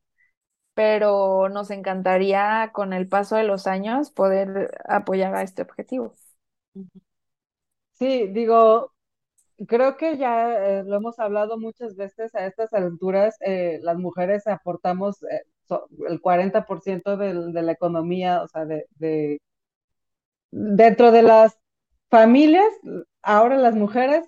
[0.75, 6.15] pero nos encantaría con el paso de los años poder apoyar a este objetivo.
[7.93, 8.93] Sí, digo,
[9.67, 14.47] creo que ya eh, lo hemos hablado muchas veces a estas alturas, eh, las mujeres
[14.47, 19.39] aportamos eh, so- el 40% del- de la economía, o sea, de, de-
[20.51, 21.57] dentro de las
[22.09, 22.65] familias,
[23.21, 24.25] ahora las mujeres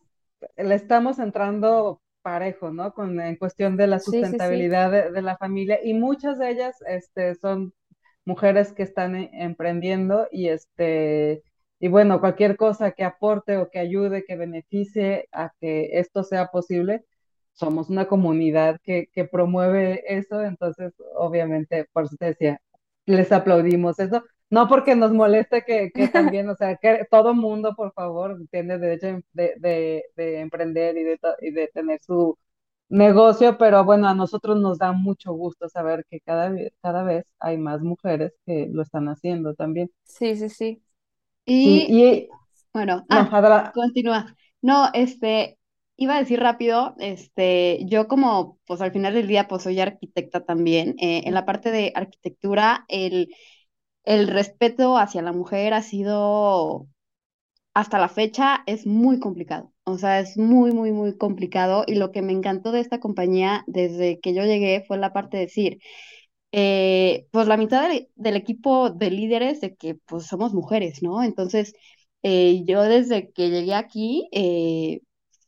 [0.58, 2.94] le estamos entrando parejo, ¿no?
[2.94, 4.68] Con, en cuestión de la Sí, sí, sí.
[4.70, 7.74] sustentabilidad de, de la familia y muchas de ellas este, son
[8.26, 11.44] mujeres que están emprendiendo y este
[11.80, 16.48] y bueno, cualquier cosa que aporte o que ayude, que beneficie a que esto sea
[16.48, 17.06] posible,
[17.54, 22.62] somos una comunidad que, que promueve eso, entonces obviamente, por eso te decía,
[23.06, 24.24] les aplaudimos eso.
[24.50, 28.78] No porque nos moleste que, que también, o sea, que todo mundo, por favor, tiene
[28.78, 32.38] derecho de, de, de emprender y de, y de tener su
[32.90, 37.58] negocio, pero bueno, a nosotros nos da mucho gusto saber que cada, cada vez hay
[37.58, 39.92] más mujeres que lo están haciendo también.
[40.04, 40.84] Sí, sí, sí.
[41.56, 42.30] Y y
[42.74, 44.36] bueno, no, ah, continúa.
[44.62, 45.58] No, este,
[45.98, 50.46] iba a decir rápido, este, yo como, pues al final del día, pues soy arquitecta
[50.46, 50.96] también.
[51.00, 53.34] eh, en la parte de arquitectura, el,
[54.06, 56.88] el respeto hacia la mujer ha sido
[57.74, 59.74] hasta la fecha es muy complicado.
[59.84, 61.84] O sea, es muy, muy, muy complicado.
[61.88, 65.38] Y lo que me encantó de esta compañía desde que yo llegué fue la parte
[65.38, 65.80] de decir,
[66.52, 71.24] eh, pues la mitad del, equipo de líderes de que pues somos mujeres, ¿no?
[71.24, 71.74] Entonces,
[72.24, 75.02] eh, yo desde que llegué aquí, eh,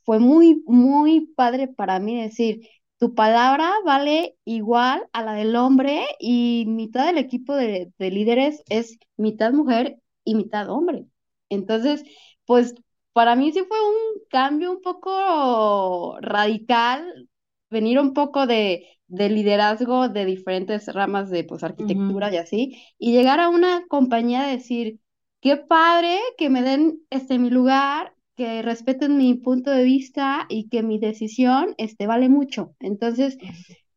[0.05, 6.05] fue muy, muy padre para mí decir, tu palabra vale igual a la del hombre
[6.19, 11.05] y mitad del equipo de líderes es mitad mujer y mitad hombre.
[11.49, 12.03] Entonces,
[12.45, 12.75] pues
[13.13, 17.29] para mí sí fue un cambio un poco radical,
[17.69, 23.11] venir un poco de, de liderazgo de diferentes ramas de pues arquitectura y así, y
[23.11, 24.99] llegar a una compañía de decir,
[25.41, 30.69] qué padre que me den este mi lugar, que respeten mi punto de vista y
[30.69, 32.73] que mi decisión este vale mucho.
[32.79, 33.37] Entonces,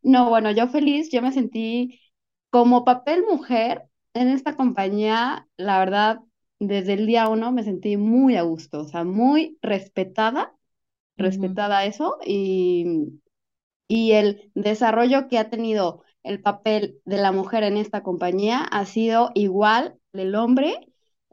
[0.03, 2.01] no, bueno, yo feliz, yo me sentí
[2.51, 3.85] como papel mujer
[4.15, 6.21] en esta compañía, la verdad,
[6.59, 10.55] desde el día uno me sentí muy a gusto, o sea, muy respetada,
[11.17, 12.85] respetada eso, y,
[13.95, 18.87] y el desarrollo que ha tenido el papel de la mujer en esta compañía ha
[18.87, 20.89] sido igual del hombre.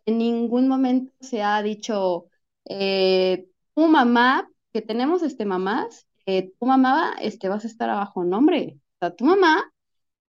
[0.05, 2.27] En ningún momento se ha dicho,
[2.65, 8.23] eh, tu mamá, que tenemos este mamás, eh, tu mamá este, vas a estar abajo,
[8.25, 8.77] no, hombre.
[8.95, 9.71] O sea, tu mamá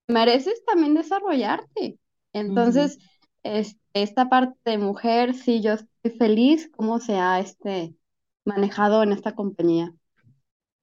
[0.08, 2.00] mereces también desarrollarte.
[2.34, 3.00] Entonces,
[3.44, 7.96] es- esta parte de mujer, sí, yo estoy feliz cómo se ha este,
[8.46, 9.94] manejado en esta compañía.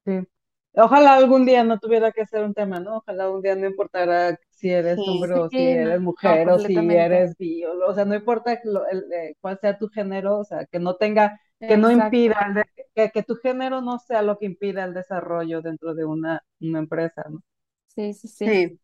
[0.05, 0.27] Sí.
[0.75, 2.99] Ojalá algún día no tuviera que ser un tema, ¿no?
[2.99, 6.59] Ojalá un día no importara si eres Sí, hombre o si eres no, mujer o
[6.59, 10.39] si eres bi, o, o sea, no importa lo- el, eh, cuál sea tu género,
[10.39, 12.49] o sea, que no tenga, que no impida, Exacto.
[12.49, 12.65] el de-
[12.95, 16.79] que, que tu género no sea lo que impida el desarrollo dentro de una, una
[16.79, 17.43] empresa, ¿no?
[17.89, 18.29] Sí, sí.
[18.29, 18.79] sí.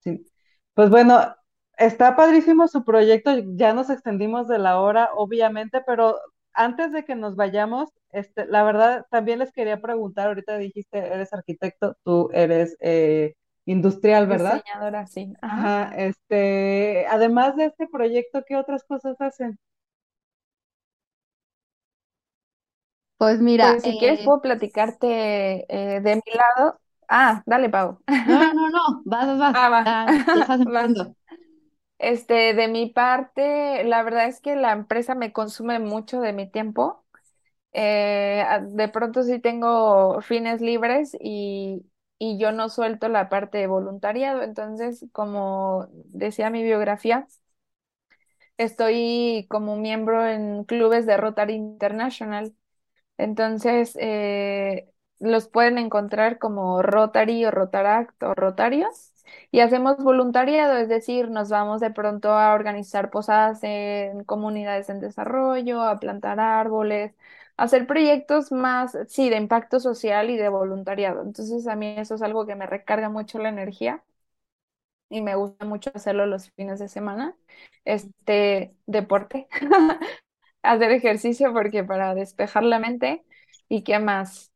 [0.00, 0.26] Sí.
[0.74, 1.20] Pues bueno,
[1.76, 6.16] está padrísimo su proyecto, ya nos extendimos de la hora, obviamente, pero
[6.52, 11.32] antes de que nos vayamos, este, la verdad, también les quería preguntar, ahorita dijiste, eres
[11.32, 13.34] arquitecto, tú eres eh,
[13.66, 14.62] industrial, ¿verdad?
[14.66, 15.34] Diseñadora, sí.
[15.42, 15.72] Ajá.
[15.72, 19.58] Ajá, este, además de este proyecto, ¿qué otras cosas hacen?
[23.16, 26.80] Pues mira, Pues si quieres eh, puedo platicarte eh, de mi lado.
[27.08, 28.00] Ah, dale, Pau.
[28.24, 29.84] no, no, no, vas, vas, vas, Ah, va.
[29.84, 30.88] ya, ya estás Va.
[30.88, 31.14] empezando.
[31.98, 36.50] Este, de mi parte, la verdad es que la empresa me consume mucho de mi
[36.50, 37.04] tiempo.
[37.72, 41.86] Eh, de pronto sí tengo fines libres y,
[42.18, 44.42] y yo no suelto la parte de voluntariado.
[44.42, 47.26] Entonces, como decía mi biografía,
[48.56, 52.54] estoy como miembro en clubes de Rotary International.
[53.18, 54.90] Entonces, eh,
[55.20, 59.12] los pueden encontrar como Rotary o Rotaract o Rotarios.
[59.52, 65.00] Y hacemos voluntariado, es decir, nos vamos de pronto a organizar posadas en comunidades en
[65.00, 67.14] desarrollo, a plantar árboles,
[67.58, 71.22] hacer proyectos más, sí, de impacto social y de voluntariado.
[71.22, 74.04] Entonces, a mí eso es algo que me recarga mucho la energía
[75.08, 77.36] y me gusta mucho hacerlo los fines de semana.
[77.84, 79.48] Este deporte.
[80.62, 83.24] hacer ejercicio porque para despejar la mente
[83.68, 84.52] y qué más.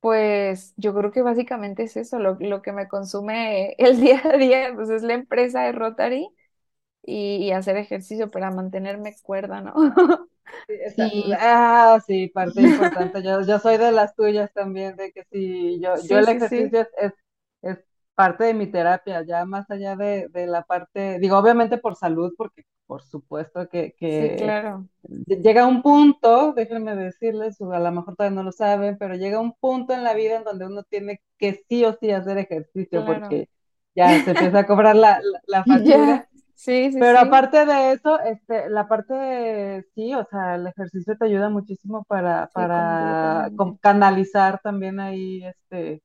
[0.00, 4.36] Pues yo creo que básicamente es eso, lo, lo que me consume el día a
[4.38, 6.28] día, pues es la empresa de Rotary
[7.04, 9.74] y, y hacer ejercicio para mantenerme cuerda, ¿no?
[10.66, 13.22] Sí, está- Sí, ah, sí, parte importante.
[13.22, 16.56] Yo, yo soy de las tuyas también, de que sí, yo, yo el sí, sí.
[16.68, 17.12] ejercicio es,
[17.62, 17.78] es,
[18.14, 22.32] parte de mi terapia, ya más allá de, de la parte, digo, obviamente por salud,
[22.38, 24.88] porque por supuesto que, que claro,
[25.26, 29.52] llega un punto, déjenme decirles, a lo mejor todavía no lo saben, pero llega un
[29.54, 33.04] punto en la vida en donde uno tiene que sí o sí hacer ejercicio claro.
[33.04, 33.48] porque
[33.94, 36.28] ya se empieza a cobrar la, la, la factura.
[36.56, 40.66] Sí, sí, Pero sí, aparte de eso, este, la parte de, sí, o sea, el
[40.66, 43.50] ejercicio te ayuda muchísimo para, sí, para
[43.82, 46.02] canalizar también ahí, este,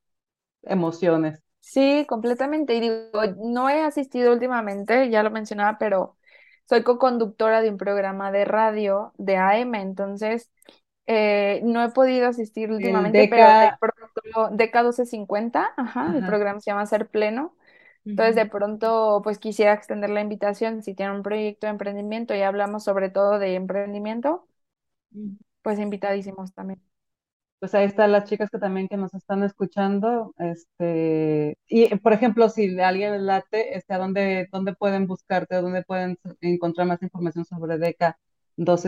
[0.63, 1.41] emociones.
[1.59, 2.75] Sí, completamente.
[2.75, 6.17] Y digo, no he asistido últimamente, ya lo mencionaba, pero
[6.67, 10.51] soy co-conductora de un programa de radio de AM, entonces
[11.07, 16.23] eh, no he podido asistir El últimamente, pero de DECA, pronto, DK cincuenta ajá, el
[16.23, 17.55] programa se llama Ser Pleno.
[18.09, 20.83] Entonces, de pronto, pues quisiera extender la invitación.
[20.83, 24.47] Si tienen un proyecto de emprendimiento y hablamos sobre todo de emprendimiento,
[25.13, 25.35] ujú.
[25.63, 26.81] pues invitadísimos también.
[27.59, 32.49] Pues ahí están las chicas que también que nos están escuchando, este, y por ejemplo,
[32.49, 37.45] si alguien late, este, ¿a dónde, dónde pueden buscarte, a dónde pueden encontrar más información
[37.45, 38.17] sobre DECA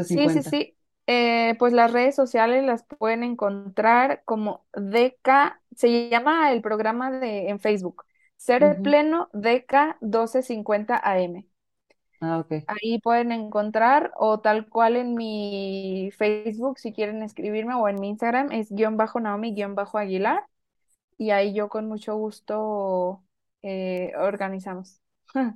[0.01, 0.43] Sí, sí, 1250?
[0.43, 0.77] sí.
[1.07, 7.49] Eh, pues las redes sociales las pueden encontrar como DK, se llama el programa de
[7.49, 8.05] en Facebook,
[8.43, 8.83] Ser Ujú.
[8.83, 11.47] Pleno DK 1250 AM.
[12.19, 12.51] Ah, ok.
[12.67, 18.09] Ahí pueden encontrar o tal cual en mi Facebook si quieren escribirme o en mi
[18.09, 20.43] Instagram es guion bajo Naomi guion bajo Aguilar
[21.17, 23.23] y ahí yo con mucho gusto
[23.63, 25.02] eh, organizamos.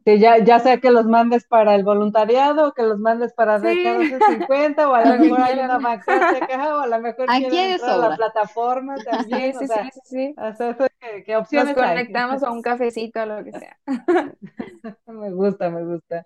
[0.05, 3.59] Sí, ya, ya sea que los mandes para el voluntariado, o que los mandes para
[3.61, 7.57] Sí, 1250, o a lo que mejor hay una vacante o a lo mejor Aquí
[7.57, 11.67] de entrar a la plataforma también, o sí, sí, sea, sí, eso, ¿qué, qué Nos
[11.67, 12.03] opciones hay?
[12.07, 13.77] conectamos a un cafecito, lo que sea.
[15.07, 16.25] Me gusta, me gusta.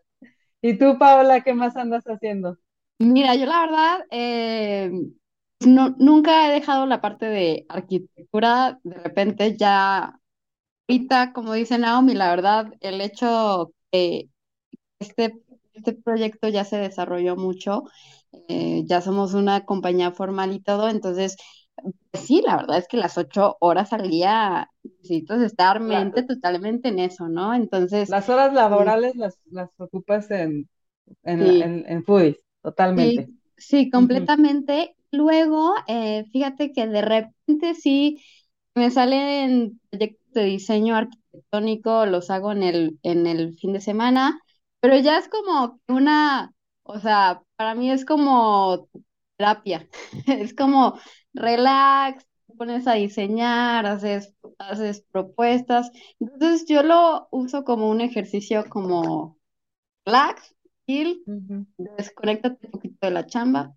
[0.61, 2.57] ¿Y tú, Paola, qué más andas haciendo?
[2.99, 4.91] Mira, yo la verdad eh,
[5.61, 8.79] no, nunca he dejado la parte de arquitectura.
[8.83, 10.19] De repente ya,
[10.91, 14.29] ahorita, como dice Naomi, la verdad, el hecho que
[14.99, 15.33] este,
[15.73, 17.83] este proyecto ya se desarrolló mucho,
[18.49, 21.37] eh, ya somos una compañía formal y todo, entonces,
[22.11, 26.89] pues sí, la verdad es que las ocho horas al día necesitas estar mente totalmente
[26.89, 27.53] en eso, ¿no?
[27.53, 30.69] Entonces, las horas mm, laborales las, las ocupas en,
[31.23, 31.61] en, sí.
[31.61, 33.31] en, en foodies, totalmente.
[33.57, 34.95] Sí, completamente.
[35.11, 38.23] Luego, eh, fíjate que de repente sí
[38.75, 44.39] me salen proyectos de diseño arquitectónico, los hago en el, en el fin de semana,
[44.79, 46.53] pero ya es como una,
[46.83, 48.87] o sea, para mí es como
[49.37, 49.87] terapia,
[50.27, 50.97] es como
[51.33, 55.91] relax, te pones a diseñar, haces, haces propuestas.
[56.19, 59.37] Entonces yo lo uso como un ejercicio como
[60.05, 60.55] relax,
[60.87, 61.65] chill, ujú.
[61.77, 63.73] desconéctate un poquito de la chamba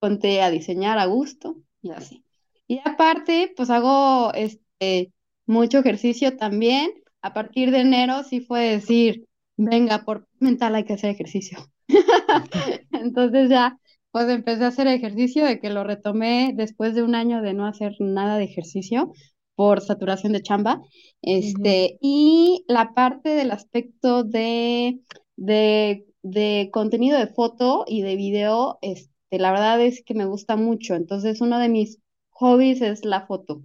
[0.00, 2.24] ponte a diseñar a gusto y así.
[2.66, 5.12] Y aparte, pues hago este
[5.46, 6.90] mucho ejercicio también.
[7.20, 11.58] A partir de enero sí fue decir, venga, por mental hay que hacer ejercicio.
[12.92, 13.78] Entonces ya,
[14.10, 17.66] pues empecé a hacer ejercicio de que lo retomé después de un año de no
[17.66, 19.12] hacer nada de ejercicio
[19.54, 20.82] por saturación de chamba.
[21.22, 25.00] Este, y la parte del aspecto de,
[25.36, 30.56] de, de contenido de foto y de video, este, la verdad es que me gusta
[30.56, 30.94] mucho.
[30.94, 31.98] Entonces, uno de mis
[32.32, 33.62] hobbies es la foto.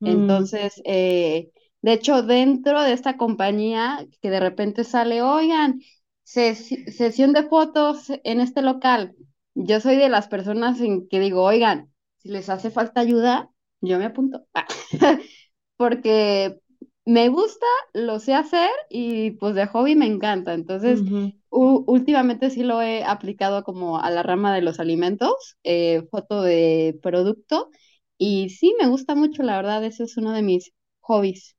[0.00, 1.50] Mm, Entonces, eh,
[1.82, 5.80] de hecho, dentro de esta compañía, que de repente sale, oigan,
[6.24, 9.16] ses- sesión de fotos en este local.
[9.54, 13.98] Yo soy de las personas en que digo, oigan, si les hace falta ayuda, yo
[13.98, 14.46] me apunto.
[15.76, 16.58] Porque
[17.04, 20.54] me gusta, lo sé hacer y pues de hobby me encanta.
[20.54, 21.32] Entonces, ujú.
[21.50, 26.42] u- últimamente sí lo he aplicado como a la rama de los alimentos, eh, foto
[26.42, 27.70] de producto.
[28.18, 30.70] Y sí, me gusta mucho, la verdad, ese es uno de mis
[31.00, 31.56] hobbies.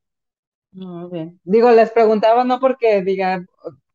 [0.71, 1.39] Muy bien.
[1.43, 3.43] Digo, les preguntaba no porque diga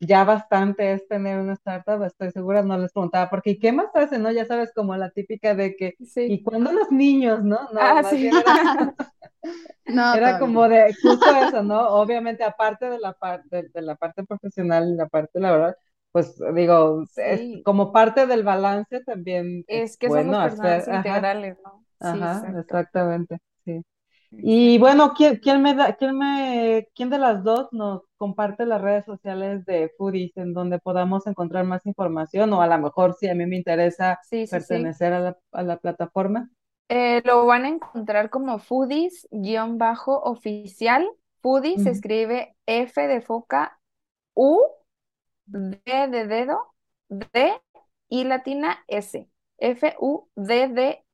[0.01, 3.87] ya bastante es tener una startup, estoy segura, no les preguntaba porque ¿y qué más
[3.95, 4.33] hacen, no?
[4.33, 6.27] Ya sabes, como la típica de que Sí.
[6.27, 7.59] ¿y cuándo los niños, no?
[7.73, 8.27] No, Ah, sí.
[8.27, 8.43] era,
[9.89, 11.89] No, era como de justo eso, ¿no?
[11.91, 15.77] Obviamente aparte de la parte de, la parte profesional y la parte laboral,
[16.13, 21.27] pues digo, es como parte del balance también es que somos bueno hacer, personas ajá,
[21.27, 21.82] integrales, ¿no?
[22.03, 23.83] Ajá, exactamente, sí.
[24.43, 28.83] Y bueno, ¿quién, quién me da, quién me, quién de las dos nos comparte las
[28.83, 32.53] redes sociales de Foodies en donde podamos encontrar más información?
[32.55, 35.79] O a lo mejor si a mí me interesa Sí, pertenecer a la, a la
[35.79, 36.51] plataforma.
[36.89, 41.09] Eh, lo van a encontrar como foodies-oficial.
[41.41, 43.81] Foodies se Ujú, escribe F de foca,
[44.35, 44.61] U,
[45.47, 46.75] D de dedo,
[47.09, 47.61] D
[48.09, 49.29] y latina S.
[49.59, 49.95] F,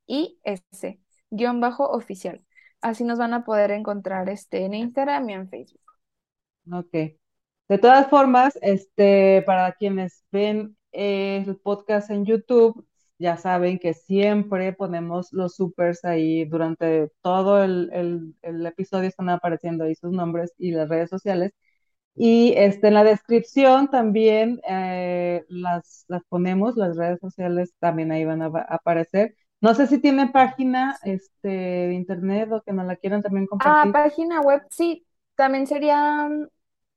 [0.08, 1.00] I, S.
[1.30, 2.44] Guión bajo oficial.
[2.82, 5.82] Así nos van a poder encontrar este, en Instagram y en Facebook.
[6.72, 6.92] Ok.
[7.68, 12.86] De todas formas, este, para quienes ven eh, el podcast en YouTube,
[13.18, 17.90] ya saben que siempre ponemos los supers ahí durante todo el,
[18.42, 21.52] el- episodio, están apareciendo ahí sus nombres y las redes sociales.
[22.14, 28.24] Y este, en la descripción también eh, las, las ponemos, las redes sociales también ahí
[28.24, 29.36] van a aparecer.
[29.60, 33.86] No sé si tienen página este, de internet o que nos la quieran también Ah,
[33.86, 33.92] compartir.
[33.92, 36.28] página web, sí, también sería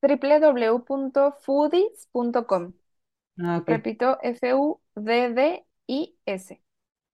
[0.02, 2.74] www.foodies.com.
[3.40, 3.70] Ah, ok.
[3.70, 5.64] Repito, F-U-D-D-I-S.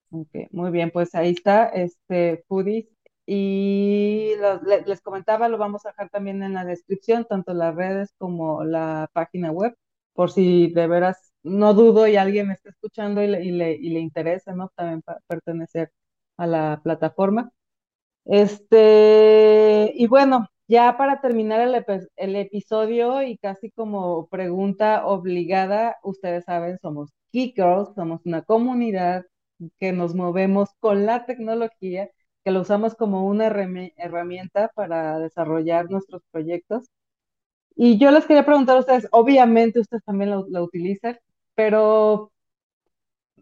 [0.09, 2.87] Ok, muy bien, pues ahí está, este, Foodies.
[3.25, 4.31] Y
[4.65, 8.63] le- les comentaba, lo vamos a dejar también en la descripción, tanto las redes como
[8.63, 9.75] la página web,
[10.13, 13.73] por si de veras, no dudo y alguien me está escuchando y le, y le,
[13.75, 14.71] y le interesa, ¿no?
[14.75, 15.91] También pertenecer
[16.37, 17.51] a la plataforma.
[18.25, 21.85] Este, y bueno, ya para terminar el,
[22.17, 29.25] el episodio y casi como pregunta obligada, ustedes saben, somos Geek Girls, somos una comunidad
[29.79, 32.09] que nos movemos con la tecnología,
[32.43, 36.89] que lo usamos como una herrami- herramienta para desarrollar nuestros proyectos.
[37.75, 41.17] Y yo les quería preguntar a ustedes, obviamente ustedes también lo, lo utilizan,
[41.57, 42.33] pero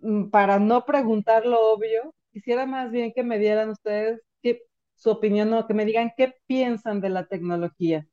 [0.01, 4.61] mm, para no preguntar lo obvio, quisiera más bien que me dieran ustedes qué-
[4.95, 8.07] su opinión o que me digan qué piensan de la tecnología,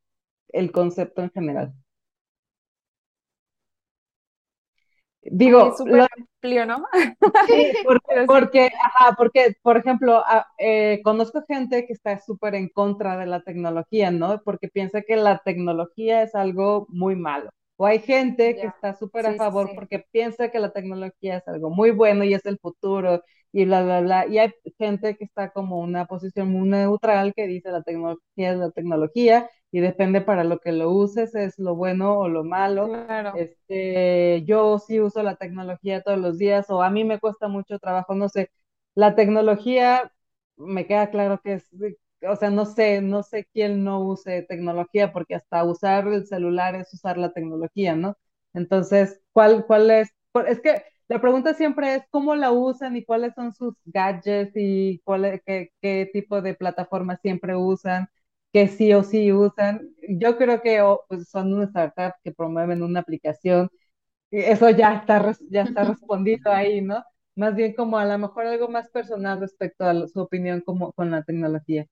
[0.50, 1.74] el concepto en general.
[5.44, 6.84] Ay, es Digo, súper lo- amplio, ¿no?
[7.46, 7.52] sí,
[7.82, 13.16] porque, porque, ajá, porque, por ejemplo, a- eh, conozco gente que está súper en contra
[13.18, 14.40] de la tecnología, ¿no?
[14.44, 17.50] Porque piensa que la tecnología es algo muy malo.
[17.82, 18.70] O hay gente que ya.
[18.74, 19.74] está súper a sí, favor sí.
[19.74, 23.22] porque piensa que la tecnología es algo muy bueno y es el futuro
[23.52, 24.26] y bla, bla, bla.
[24.28, 28.56] Y hay gente que está como una posición muy neutral que dice la tecnología es
[28.58, 32.86] la tecnología y depende para lo que lo uses, es lo bueno o lo malo.
[32.88, 33.32] Claro.
[33.36, 37.78] Este, yo sí uso la tecnología todos los días o a mí me cuesta mucho
[37.80, 38.50] trabajo, no sé.
[38.94, 40.12] La tecnología
[40.56, 41.68] me queda claro que es,
[42.28, 46.74] o sea, no sé, no sé quién no use tecnología porque hasta usar el celular
[46.76, 48.16] es usar la tecnología, ¿no?
[48.54, 50.10] Entonces, ¿cuál, cuál es?
[50.46, 55.00] Es que la pregunta siempre es cómo la usan y cuáles son sus gadgets y
[55.04, 58.08] cuál es- qué, qué tipo de plataformas siempre usan
[58.52, 59.80] que sí o sí usan.
[60.08, 63.68] Yo creo que o, pues, son una startup que promueven una aplicación.
[64.30, 67.04] Eso ya está, ya está respondido ahí, ¿no?
[67.36, 71.10] Más bien como a lo mejor algo más personal respecto a su opinión como con
[71.10, 71.86] la tecnología.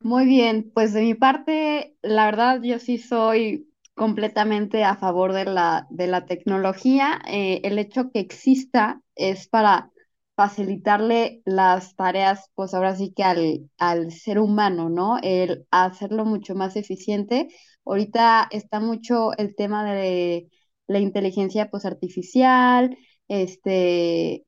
[0.00, 5.44] Muy bien, pues de mi parte, la verdad yo sí soy completamente a favor de
[5.46, 7.20] la, de la tecnología.
[7.26, 9.90] Eh, el hecho que exista es para
[10.36, 15.16] facilitarle las tareas, pues ahora sí que al, al ser humano, ¿no?
[15.22, 17.48] El hacerlo mucho más eficiente.
[17.86, 20.50] Ahorita está mucho el tema de
[20.86, 22.96] la inteligencia pues artificial,
[23.28, 24.44] este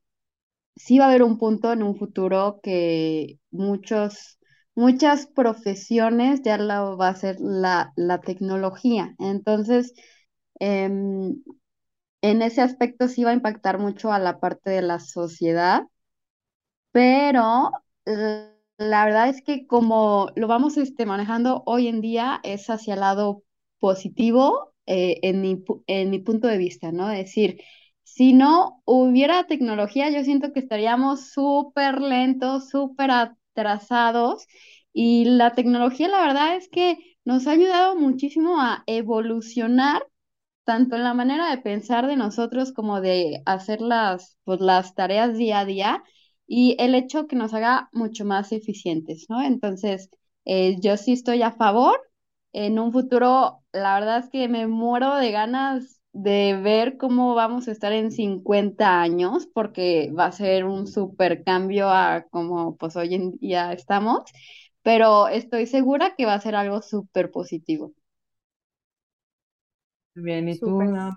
[0.75, 4.36] sí va a haber un punto en un futuro que muchos,
[4.77, 9.15] muchas profesiones ya lo va a hacer la, la tecnología.
[9.19, 9.93] Entonces,
[10.59, 11.43] em,
[12.21, 15.83] en ese aspecto sí va a impactar mucho a la parte de la sociedad,
[16.91, 17.71] pero
[18.77, 23.01] la verdad es que como lo vamos este, manejando hoy en día es hacia el
[23.01, 23.43] lado
[23.79, 27.11] positivo eh, en mi, en mi punto de vista, ¿no?
[27.11, 27.61] Es decir,
[28.03, 33.11] si no hubiera tecnología, yo siento que estaríamos súper lentos, súper
[33.57, 34.45] atrasados
[34.93, 40.03] y la tecnología, la verdad es que nos ha ayudado muchísimo a evolucionar
[40.65, 45.37] tanto en la manera de pensar de nosotros como de hacer las, pues, las tareas
[45.37, 46.03] día a día
[46.47, 49.41] y el hecho que nos haga mucho más eficientes, ¿no?
[49.41, 50.09] Entonces,
[50.45, 51.99] eh, yo sí estoy a favor.
[52.53, 57.67] En un futuro, la verdad es que me muero de ganas de ver cómo vamos
[57.67, 62.95] a estar en 50 años, porque va a ser un súper cambio a como pues
[62.95, 64.23] hoy en día estamos,
[64.83, 67.93] pero estoy segura que va a ser algo súper positivo.
[70.15, 70.89] Bien, ¿y tú, Súper.
[70.91, 71.15] no?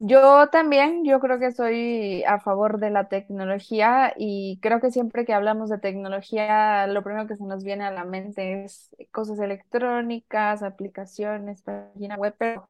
[0.00, 5.24] Yo también, yo creo que estoy a favor de la tecnología y creo que siempre
[5.24, 9.38] que hablamos de tecnología, lo primero que se nos viene a la mente es cosas
[9.38, 12.68] electrónicas, aplicaciones, página web, pero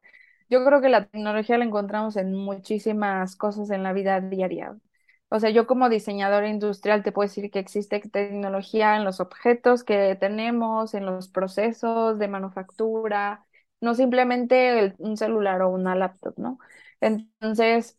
[0.49, 4.77] yo creo que la tecnología la encontramos en muchísimas cosas en la vida diaria.
[5.29, 9.83] O sea, yo como diseñadora industrial te puedo decir que existe tecnología en los objetos
[9.83, 13.45] que tenemos, en los procesos de manufactura,
[13.81, 16.59] no simplemente el- un celular o una laptop, ¿no?
[17.01, 17.97] Entonces,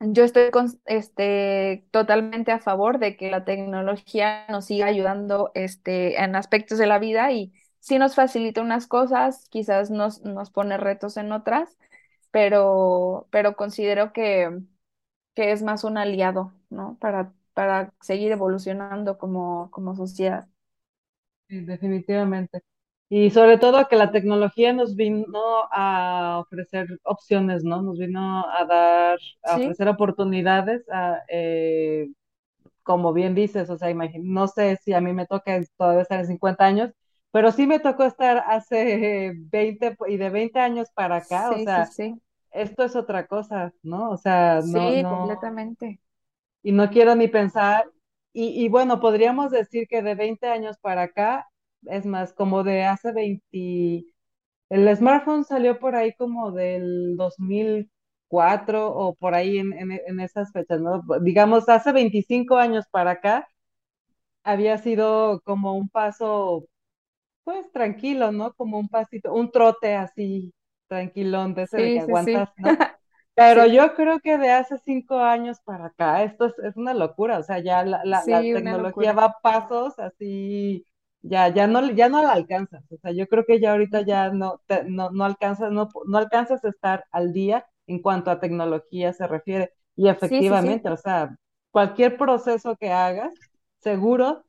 [0.00, 6.22] Yo estoy con- este, totalmente a favor de que la tecnología nos siga ayudando este,
[6.22, 10.76] en aspectos de la vida y sí nos facilita unas cosas, quizás nos, nos pone
[10.78, 11.78] retos en otras,
[12.30, 14.60] pero, pero considero que,
[15.34, 16.98] que es más un aliado, ¿no?
[17.00, 20.48] Para, para seguir evolucionando como, como sociedad.
[21.48, 22.60] Sí, definitivamente.
[23.10, 25.24] Y sobre todo que la tecnología nos vino
[25.72, 27.80] a ofrecer opciones, ¿no?
[27.80, 32.08] Nos vino a dar, a Sí, ofrecer oportunidades, a, eh,
[32.84, 36.20] como bien dices, o sea, imagín- no sé si a mí me toca todavía estar
[36.20, 36.92] en 50 años,
[37.32, 41.60] pero sí me tocó estar hace 20 y de 20 años para acá, o sí,
[41.60, 42.20] sea, sí,
[42.52, 44.10] esto es otra cosa, ¿no?
[44.12, 46.00] O sea, no, sí, no, completamente.
[46.62, 47.84] y no quiero ni pensar,
[48.32, 51.46] y, y bueno, podríamos decir que de 20 años para acá,
[51.86, 54.04] es más, como de hace 20
[54.70, 60.52] el smartphone salió por ahí como del 2004 o por ahí en, en, en esas
[60.52, 61.02] fechas, ¿no?
[61.22, 63.48] Digamos, hace 25 años para acá
[64.44, 66.66] había sido como un paso,
[67.48, 68.52] pues tranquilo, ¿no?
[68.54, 70.52] Como un pasito, un trote así,
[70.88, 72.76] tranquilón, de ese de que Sí, sí, aguantas, sí, ¿no?
[73.34, 76.94] Pero sí, yo creo que de hace cinco años para acá, esto es, es una
[76.94, 80.84] locura, o sea, ya la, la, la sí, tecnología va a pasos así,
[81.22, 84.30] ya, ya no, ya no la alcanzas, o sea, yo creo que ya ahorita ya
[84.30, 88.40] no, te- no, no alcanzas, no, no alcanzas a estar al día en cuanto a
[88.40, 89.72] tecnología se refiere.
[89.96, 91.36] Y Sí, sí, sí, efectivamente, o sea,
[91.70, 93.32] cualquier proceso que hagas,
[93.80, 94.44] seguro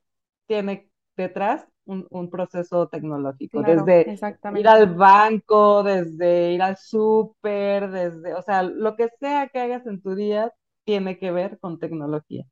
[0.47, 4.13] tiene detrás un, un proceso tecnológico, claro, desde
[4.51, 9.85] ir al banco, desde ir al súper, desde, o sea, lo que sea que hagas
[9.87, 10.53] en tu día
[10.85, 12.45] tiene que ver con tecnología.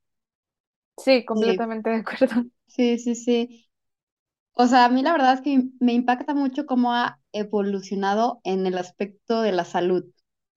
[0.98, 2.44] Sí, Sí, completamente de acuerdo.
[2.68, 3.70] sí, sí, sí.
[4.54, 8.68] O sea, a mí la verdad es que me impacta mucho cómo ha evolucionado en
[8.68, 10.06] el aspecto de la salud.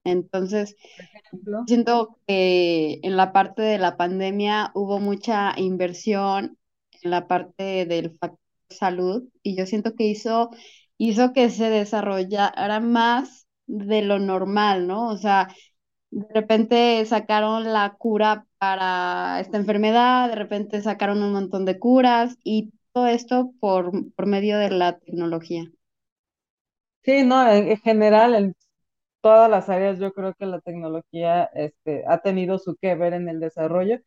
[0.04, 0.76] Entonces,
[1.30, 6.58] Por siento que en la parte de la pandemia hubo mucha inversión
[7.02, 8.39] en la parte del factor
[8.70, 10.50] salud y yo siento que hizo,
[10.98, 15.08] hizo que se desarrollara más de lo normal, ¿no?
[15.08, 15.48] O sea,
[16.10, 22.36] de repente sacaron la cura para esta enfermedad, de repente sacaron un montón de curas
[22.44, 25.64] y todo esto por, por medio de la tecnología.
[27.02, 28.54] sí, no, en, en general, en
[29.22, 33.28] todas las áreas, yo creo que la tecnología este, ha tenido su que ver en
[33.30, 33.98] el desarrollo.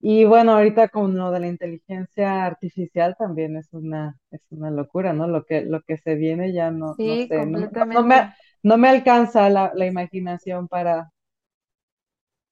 [0.00, 5.12] Y bueno, ahorita con lo de la inteligencia artificial también es una, es una locura,
[5.12, 5.26] ¿no?
[5.28, 8.34] Lo que, lo que se viene ya no, no Sí, sé, no, no, no me,
[8.62, 11.10] no me alcanza la, la imaginación para,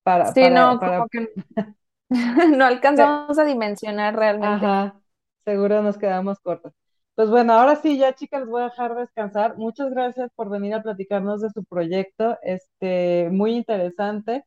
[0.03, 1.31] para, Sí, para, no, para, como que
[2.59, 4.67] no alcanzamos a dimensionar realmente.
[4.67, 5.01] ajá,
[5.45, 6.73] seguro nos quedamos cortos.
[7.15, 9.57] Pues bueno, ahora sí, ya chicas, les voy a dejar descansar.
[9.57, 14.45] Muchas gracias por venir a platicarnos de su proyecto, este, muy interesante.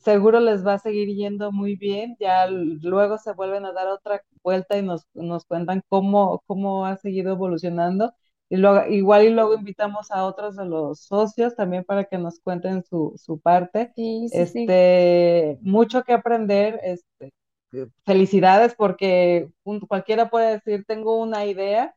[0.00, 2.16] Seguro les va a seguir yendo muy bien.
[2.20, 6.96] Ya luego se vuelven a dar otra vuelta y nos, nos cuentan cómo, cómo ha
[6.96, 8.12] seguido evolucionando.
[8.50, 12.40] Y luego, igual y luego invitamos a otros de los socios también para que nos
[12.40, 13.94] cuenten su, su parte.
[13.94, 14.66] Sí, sí, sí.
[14.66, 16.80] Este, mucho que aprender.
[16.82, 17.32] Este,
[17.72, 21.94] eh, felicidades porque un- cualquiera puede decir, tengo una idea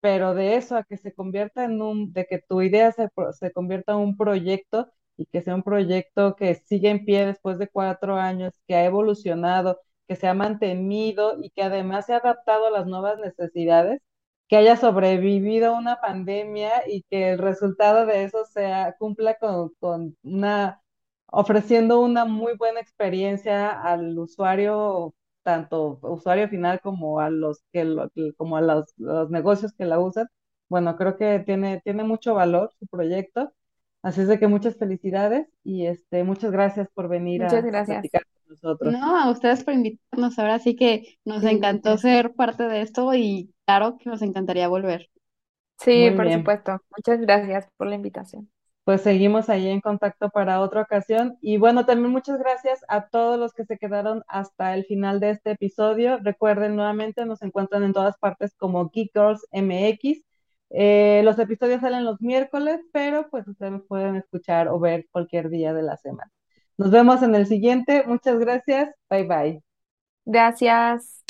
[0.00, 3.08] pero de eso a que se convierta en un, de que tu idea se,
[3.38, 7.58] se convierta en un proyecto y que sea un proyecto que sigue en pie después
[7.58, 12.18] de cuatro años, que ha evolucionado, que se ha mantenido y que además se ha
[12.18, 14.00] adaptado a las nuevas necesidades,
[14.48, 20.16] que haya sobrevivido una pandemia y que el resultado de eso sea, cumpla con, con
[20.22, 20.82] una,
[21.26, 28.10] ofreciendo una muy buena experiencia al usuario tanto usuario final como a los que lo-
[28.36, 30.26] como a los, los negocios que la usan.
[30.70, 33.52] Bueno, creo que tiene, tiene mucho valor su proyecto.
[34.04, 37.82] Así es de que muchas felicidades y este, muchas gracias por venir Muchas a, a
[37.82, 37.84] gracias.
[37.84, 38.96] platicar con nosotros.
[39.00, 40.38] No, a ustedes por invitarnos.
[40.38, 41.98] Ahora sí que nos Sí, encantó gracias.
[41.98, 45.10] ser parte de esto y claro que nos encantaría volver.
[45.78, 46.32] Sí, Muy por bien.
[46.32, 46.80] supuesto.
[46.96, 48.50] Muchas gracias por la invitación.
[48.84, 51.38] Pues seguimos ahí en contacto para otra ocasión.
[51.40, 55.30] Y bueno, también muchas gracias a todos los que se quedaron hasta el final de
[55.30, 56.18] este episodio.
[56.22, 60.22] Recuerden nuevamente, nos encuentran en todas partes como Geek Girls MX.
[60.76, 65.72] Eh, los episodios salen los miércoles, pero pues ustedes pueden escuchar o ver cualquier día
[65.72, 66.30] de la semana.
[66.76, 68.04] Nos vemos en el siguiente.
[68.06, 68.90] Muchas gracias.
[69.08, 69.62] Bye bye.
[70.26, 71.22] Gracias.